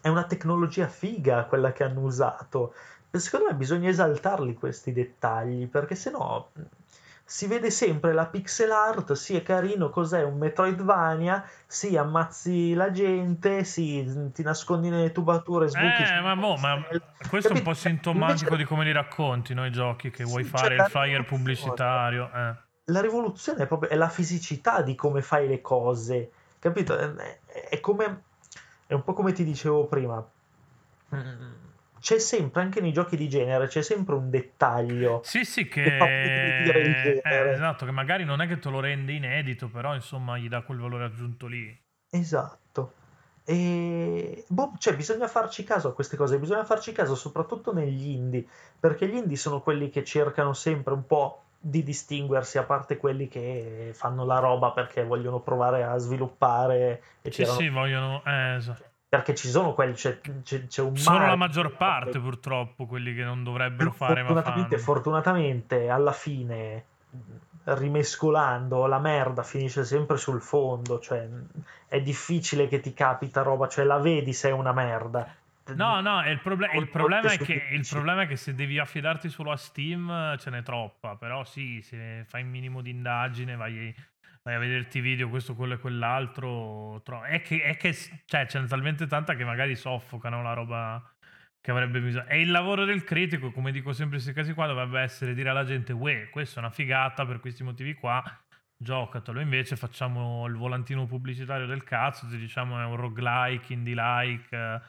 [0.00, 2.72] è una tecnologia figa quella che hanno usato.
[3.10, 6.48] Secondo me bisogna esaltarli questi dettagli, perché sennò
[7.28, 12.90] si vede sempre la pixel art, sì è carino, cos'è un Metroidvania, sì ammazzi la
[12.92, 16.76] gente, sì ti nascondi nelle tubature, sbuchi Eh, ma boh, ma
[17.28, 17.70] questo è un Capito?
[17.70, 19.66] po' sintomatico Invece- di come li racconti, no?
[19.66, 22.30] I giochi che vuoi Sì, fare cioè, il flyer pubblicitario.
[22.32, 22.54] Eh.
[22.88, 26.96] la rivoluzione è proprio è la fisicità di come fai le cose, capito?
[26.96, 28.22] È, è come
[28.86, 30.24] è un po' come ti dicevo prima.
[31.12, 31.65] Mm,
[32.06, 37.20] C'è sempre, anche nei giochi di genere, c'è sempre un dettaglio Sì, sì, che che...
[37.20, 40.62] eh, esatto, che magari non è che te lo rende inedito, però insomma gli dà
[40.62, 41.76] quel valore aggiunto lì.
[42.08, 42.92] Esatto.
[43.44, 48.46] E boh, cioè, bisogna farci caso a queste cose, bisogna farci caso soprattutto negli indie,
[48.78, 53.26] perché gli indie sono quelli che cercano sempre un po' di distinguersi, a parte quelli
[53.26, 58.22] che fanno la roba perché vogliono provare a sviluppare e Sì, sì, vogliono...
[58.24, 58.94] eh, esatto.
[59.08, 63.22] Perché ci sono quelli, c'è, c'è- c'è un Sono la maggior parte, purtroppo, quelli che
[63.22, 66.84] non dovrebbero fare, fortunatamente, fortunatamente alla fine
[67.64, 71.28] rimescolando la merda finisce sempre sul fondo cioè
[71.88, 75.34] è difficile che ti capita roba cioè la vedi se è una merda.
[75.74, 79.28] No, no, il, proble- il, problema è che, il problema è che se devi affidarti
[79.28, 83.92] solo a Steam ce n'è troppa, però sì, se fai un minimo di indagine, vai,
[84.46, 87.92] vai a vederti video, questo, quello e quell'altro, tro- è che, è che
[88.26, 91.02] cioè, ce n'è talmente tanta che magari soffocano la roba
[91.60, 92.28] che avrebbe bisogno.
[92.28, 95.48] E il lavoro del critico, come dico sempre in questi casi qua, dovrebbe essere dire
[95.48, 98.22] alla gente, uè, questa è una figata per questi motivi qua,
[98.76, 99.40] giocatelo.
[99.40, 104.80] Invece facciamo il volantino pubblicitario del cazzo, ti diciamo è un roguelike, indie-like,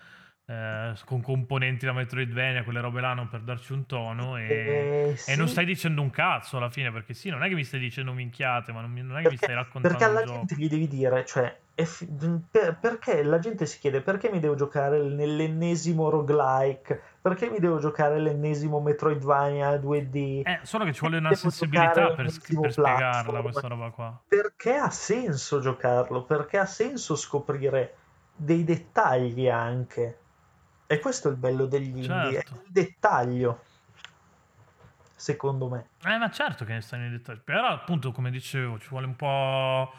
[0.49, 4.37] eh, con componenti da Metroidvania, quelle robe là, non per darci un tono.
[4.37, 7.49] E, Eh, e non sì, stai dicendo un cazzo alla fine, perché sì, non è
[7.49, 10.03] che mi stai dicendo minchiate, ma non, mi- non è che mi stai raccontando perché
[10.05, 12.07] alla gente gli devi dire, cioè, fi-
[12.49, 17.79] per- perché la gente si chiede perché mi devo giocare nell'ennesimo roguelike, perché mi devo
[17.79, 22.31] giocare l'ennesimo Metroidvania 2D, Eh, solo che ci vuole una sensibilità per, per
[22.71, 24.19] spiegarla questa roba qua.
[24.27, 27.95] perché ha senso giocarlo, perché ha senso scoprire
[28.35, 30.17] dei dettagli anche.
[30.87, 32.61] E questo è il bello degli indie, è Certo.
[32.65, 33.63] il dettaglio,
[35.15, 35.89] secondo me.
[36.05, 37.39] Eh, ma certo che ne stanno nei dettagli.
[37.43, 39.93] Però, appunto, come dicevo, ci vuole un po'.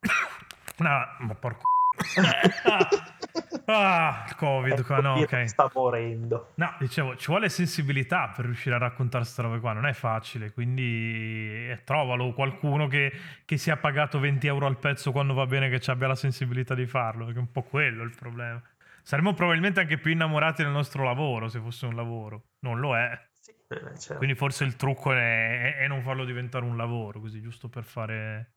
[0.78, 1.62] no, ma porco.
[3.66, 5.48] ah, il Covid qua, no, ok.
[5.48, 6.52] Sta morendo.
[6.56, 10.52] No, dicevo, ci vuole sensibilità per riuscire a raccontare queste robe qua, non è facile,
[10.52, 13.12] quindi eh, trovalo qualcuno che,
[13.44, 16.74] che sia pagato 20 euro al pezzo quando va bene che ci abbia la sensibilità
[16.74, 18.60] di farlo, perché è un po' quello il problema.
[19.04, 23.10] Saremmo probabilmente anche più innamorati del nostro lavoro se fosse un lavoro, non lo è.
[23.38, 24.14] Sì, eh, certo.
[24.14, 28.54] Quindi forse il trucco è, è non farlo diventare un lavoro, così giusto per fare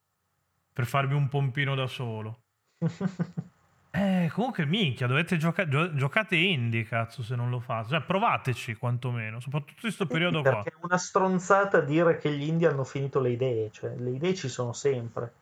[0.72, 2.43] per farmi un pompino da solo.
[3.89, 7.89] Eh, comunque minchia, dovete giocare giocate indie, cazzo, se non lo fate.
[7.89, 10.62] Cioè, provateci quantomeno, soprattutto in questo Sì, periodo qua.
[10.64, 14.50] è una stronzata dire che gli indie hanno finito le idee, cioè le idee ci
[14.50, 15.34] sono sempre.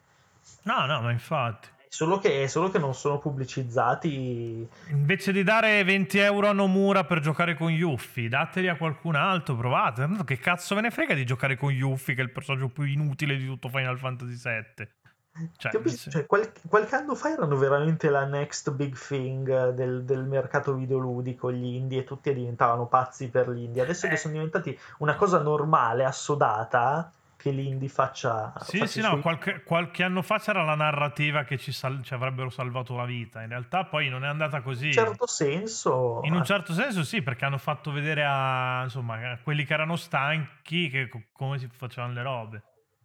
[0.64, 1.68] No, no, ma infatti.
[1.96, 4.68] Solo che, solo che non sono pubblicizzati.
[4.89, 9.56] Invece di dare 20 euro a Nomura per giocare con Yuffie, dateli a qualcun altro,
[9.56, 10.06] provate.
[10.26, 13.38] Che cazzo ve ne frega di giocare con Yuffie, che è il personaggio più inutile
[13.38, 14.88] di tutto Final Fantasy VII?
[15.56, 16.10] Cioè, Capisci?
[16.10, 21.50] Cioè, qual- qualche anno fa erano veramente la next big thing del, del mercato videoludico,
[21.50, 23.84] gli indie, e tutti diventavano pazzi per l'indie.
[23.84, 24.18] Adesso che Eh.
[24.18, 27.10] sono diventati una cosa normale, assodata,
[27.46, 28.54] che l'indie faccia...
[28.62, 32.16] Sì, faccia sì, no, qualche, qualche anno fa c'era la narrativa che ci, sal- ci
[32.16, 33.43] avrebbero salvato la vita.
[33.43, 34.86] In realtà poi non è andata così.
[34.89, 36.22] In un certo senso...
[36.24, 39.96] In un certo senso sì, perché hanno fatto vedere a, insomma, a quelli che erano
[39.96, 42.64] stanchi che, co- come si facevano le robe.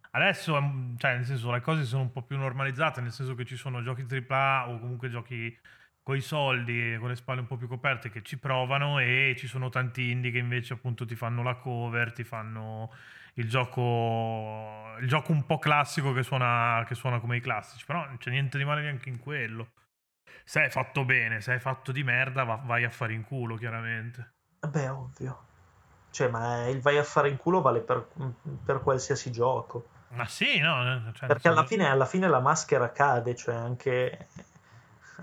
[0.09, 3.45] Adesso, ehm, cioè, nel senso, le cose sono un po' più normalizzate, nel senso che
[3.45, 5.55] ci sono giochi AAA o comunque giochi
[6.03, 9.35] con i soldi e con le spalle un po' più coperte che ci provano e
[9.37, 12.91] ci sono tanti indie che invece appunto ti fanno la cover, ti fanno
[13.35, 18.05] il gioco, il gioco un po' classico che suona, che suona come i classici, però
[18.05, 19.71] non c'è niente di male neanche in quello.
[20.43, 23.55] Se è fatto bene, se è fatto di merda, va- vai a fare in culo,
[23.55, 24.33] chiaramente.
[24.67, 25.45] Beh, ovvio.
[26.09, 28.07] Cioè, ma il vai a fare in culo vale per,
[28.65, 29.87] per qualsiasi gioco.
[30.09, 30.81] Ma sì, no?
[31.09, 34.27] eh, Cioè, Perché alla insomma- fine, alla fine la maschera cade, cioè anche,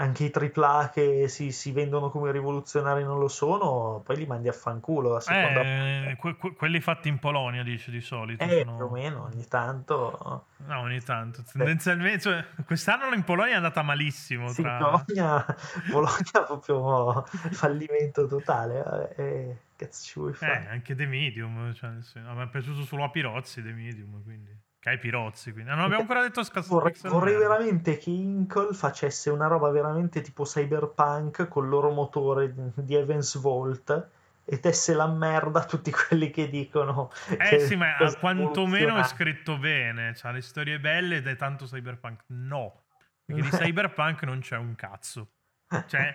[0.00, 4.48] anche i AAA che si, si vendono come rivoluzionari non lo sono, poi li mandi
[4.48, 5.60] a fanculo a seconda...
[5.62, 8.42] Eh, que- que- quelli fatti in Polonia, dice di solito.
[8.44, 10.46] Eh, sono- più o meno, ogni tanto...
[10.66, 11.42] No, ogni tanto.
[11.52, 14.48] Tendenzialmente, cioè, quest'anno in Polonia è andata malissimo.
[14.48, 15.56] Sì, tra- Bologna,
[15.90, 18.82] Bologna proprio fallimento totale.
[18.82, 20.68] vabbè, eh, cazzo ci vuoi Eh, fare?
[20.70, 21.72] anche The Medium.
[21.74, 21.90] Cioè,
[22.24, 24.56] a me è piaciuto solo a Pirozzi The Medium, quindi.
[24.88, 25.70] Hai Pirozzi, quindi.
[25.70, 30.20] Ah, non abbiamo ancora detto Scazzo Vorrei, vorrei veramente che Inkle facesse una roba veramente
[30.20, 34.08] tipo cyberpunk con il loro motore di Evans Volt
[34.44, 39.04] e desse la merda a tutti quelli che dicono Eh che sì, ma quantomeno è
[39.04, 40.12] scritto bene.
[40.14, 42.24] C'ha le storie belle ed è tanto cyberpunk.
[42.28, 42.84] No,
[43.24, 45.28] perché di cyberpunk non c'è un cazzo.
[45.86, 46.14] Cioè,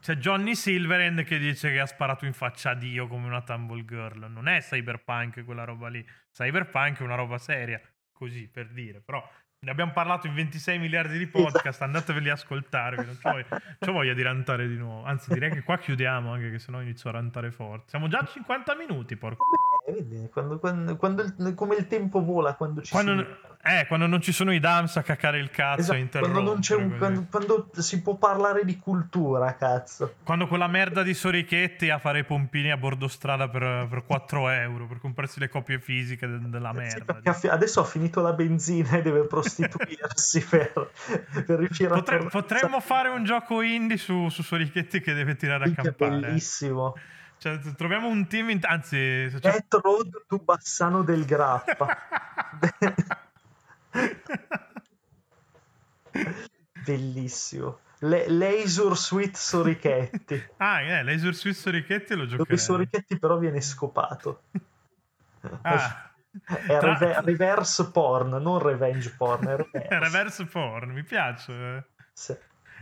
[0.00, 3.84] c'è Johnny Silverhand che dice che ha sparato in faccia a Dio come una Tumble
[3.84, 4.30] Girl.
[4.30, 6.04] Non è cyberpunk quella roba lì.
[6.32, 7.80] Cyberpunk è una roba seria,
[8.12, 9.00] così per dire.
[9.00, 9.22] Però
[9.58, 11.66] ne abbiamo parlato in 26 miliardi di podcast.
[11.66, 11.84] Esatto.
[11.84, 12.96] Andateveli a ascoltare.
[12.96, 15.04] Non c'ho voglia, c'ho voglia di rantare di nuovo.
[15.04, 17.88] Anzi, direi che qua chiudiamo anche che sennò inizio a rantare forte.
[17.88, 19.44] Siamo già a 50 minuti, porco.
[19.86, 23.26] Vabbè, vedi, quando, quando- quando il- come il tempo vola quando ci Quando, si
[23.68, 26.76] eh, quando non ci sono i dams a caccare il cazzo Esatto, quando, non c'è
[26.76, 30.14] un- quando- quando si può parlare di cultura, cazzo.
[30.22, 34.48] Quando quella merda di Sorichetti a fare i pompini a bordo strada per, per 4
[34.50, 37.32] euro per comprarsi le copie fisiche de- della Sì, merda.
[37.32, 40.90] fi- adesso ha finito la benzina e deve prostituirsi per,
[41.44, 45.64] per riuscire Potre- a potremmo fare un gioco indie su, su Sorichetti che deve tirare
[45.64, 46.20] a campare.
[46.20, 46.94] bellissimo.
[47.38, 51.96] Cioè, troviamo un team, in- anzi, se Death Road to Bassano del Grappa.
[56.84, 57.80] Bellissimo.
[58.00, 60.48] Le- Laser Sweet Sorichetti.
[60.58, 62.58] ah, eh, Laser Sweet Sorichetti lo Dove giocherei.
[62.58, 64.42] Sorichetti però viene scopato.
[65.62, 66.10] Ah,
[66.44, 69.98] È Tra- reve- reverse porn, non revenge porn, è reverse.
[69.98, 71.88] reverse porn, mi piace.
[72.12, 72.36] Sì.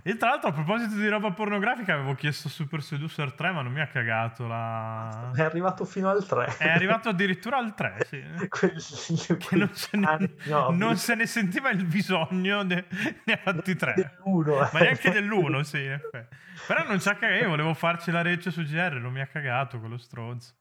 [0.06, 3.72] E tra l'altro, a proposito di roba pornografica, avevo chiesto Super Seducer 3, ma non
[3.72, 5.30] mi ha cagato la...
[5.34, 6.56] È arrivato fino al 3.
[6.58, 8.22] È arrivato addirittura al 3, sì.
[8.48, 10.34] Quelli- Che non se, ne,
[10.76, 12.84] non se ne sentiva il bisogno, ne,
[13.24, 13.94] ne fatti tre.
[13.94, 14.68] Dell'uno, eh.
[14.74, 15.82] Ma neanche dell'uno, sì.
[15.82, 16.36] in effetti.
[16.66, 19.26] Però non ci ha cagato, io volevo farci la recce su GR, non mi ha
[19.26, 20.52] cagato quello stronzo.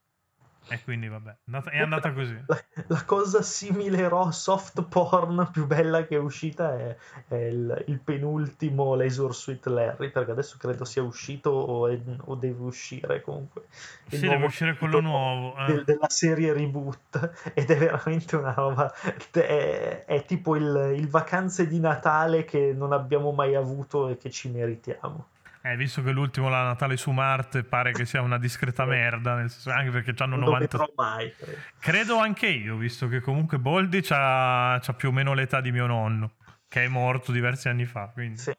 [0.70, 2.42] E quindi vabbè, è andata- è andata così.
[2.48, 2.58] La,
[2.88, 6.96] la cosa simile soft porn più bella che è uscita è,
[7.28, 12.36] è il, il penultimo Laser Sweet Larry, perché adesso credo sia uscito o, è- o
[12.36, 13.64] deve uscire comunque.
[14.10, 15.56] Il Sì, deve uscire quello nuovo.
[15.58, 15.66] eh.
[15.66, 18.92] del- della serie reboot ed è veramente una roba
[19.32, 24.30] è, è tipo il, il vacanze di Natale che non abbiamo mai avuto e che
[24.30, 25.28] ci meritiamo
[25.66, 29.50] Eh, visto che l'ultimo, la Natale su Marte, pare che sia una discreta merda, nel
[29.50, 30.78] senso- anche perché hanno non lo 90...
[30.78, 31.34] vedrò mai
[31.80, 32.18] credo.
[32.18, 36.36] Anche io, visto che comunque Boldi c'ha, c'ha più o meno l'età di mio nonno,
[36.68, 38.08] che è morto diversi anni fa.
[38.08, 38.40] Quindi.
[38.40, 38.52] sì.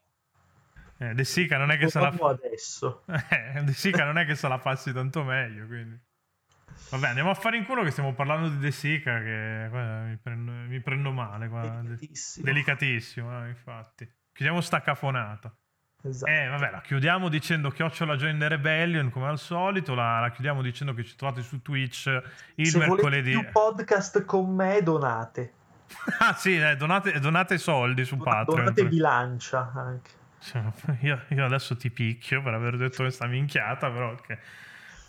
[0.96, 2.06] Eh, De Sica non è che se la...
[2.08, 6.00] Adesso Eh, De Sica non è che se la passi tanto meglio, quindi...
[6.90, 10.16] Vabbè, andiamo a fare in culo che stiamo parlando di De Sica, che guarda, mi,
[10.16, 11.60] prendo, mi prendo male qua.
[11.82, 12.46] Delicatissimo.
[12.46, 14.10] Delicatissimo, eh, infatti.
[14.32, 15.54] Chiudiamo sta cafonata.
[16.06, 16.30] Esatto.
[16.30, 19.94] Eh, vabbè, la chiudiamo dicendo chiocciola Join the Rebellion, come al solito.
[19.94, 22.22] La, la chiudiamo dicendo che ci trovate su Twitch
[22.56, 23.32] il se mercoledì.
[23.32, 25.52] volete più podcast con me donate
[26.20, 28.64] Ah sì, eh, donate, donate soldi su Patreon.
[28.64, 30.62] donate bilancia anche Cioè,
[31.00, 34.38] io, io adesso ti picchio per aver detto questa minchiata, però ok.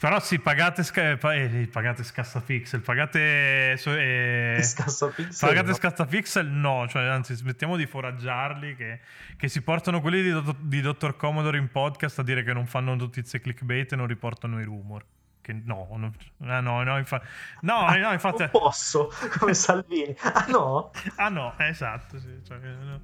[0.06, 3.76] Però sì, pagate, sca- pa- eh, pagate scassapixel, pagate...
[3.76, 5.74] so- eh, Scassapixel, pagate no?
[5.74, 8.99] scassapixel no, cioè anzi smettiamo di foraggiarli che,
[9.36, 11.16] che si portano quelli di, Dott- di Dr.
[11.16, 15.03] Commodore in podcast a dire che non fanno notizie clickbait e non riportano i rumor.
[15.41, 17.24] Che no, non- ah, no, no, infa-
[17.62, 18.41] no, Ah, no, infatti...
[18.43, 22.41] non posso come Salvini ah no Ah no, esatto, sì.
[22.45, 23.01] cioè, eh, no.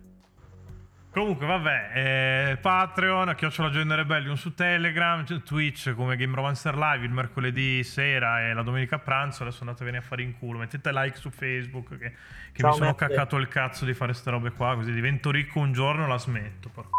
[1.12, 7.12] Comunque, vabbè, eh, Patreon, Chiocciola Join Rebellion su Telegram, Twitch come Game Romancer Live il
[7.12, 9.43] mercoledì sera e la domenica a pranzo.
[9.43, 10.59] Adesso andatevene a fare in culo.
[10.59, 12.14] Mettete like su Facebook che,
[12.53, 13.07] che Ciao, mi sono Matte.
[13.07, 14.76] caccato il cazzo di fare ste robe qua.
[14.76, 16.70] Così divento ricco un giorno la smetto.
[16.70, 16.97] porco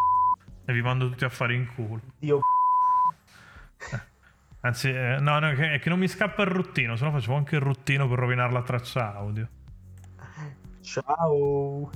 [0.66, 2.02] E vi mando tutti a fare in culo.
[2.18, 2.40] io
[4.60, 7.56] Anzi, eh, no, no, è che non mi scappa il ruttino, se no facevo anche
[7.56, 9.48] il ruttino per rovinare la traccia audio.
[10.82, 11.90] ciao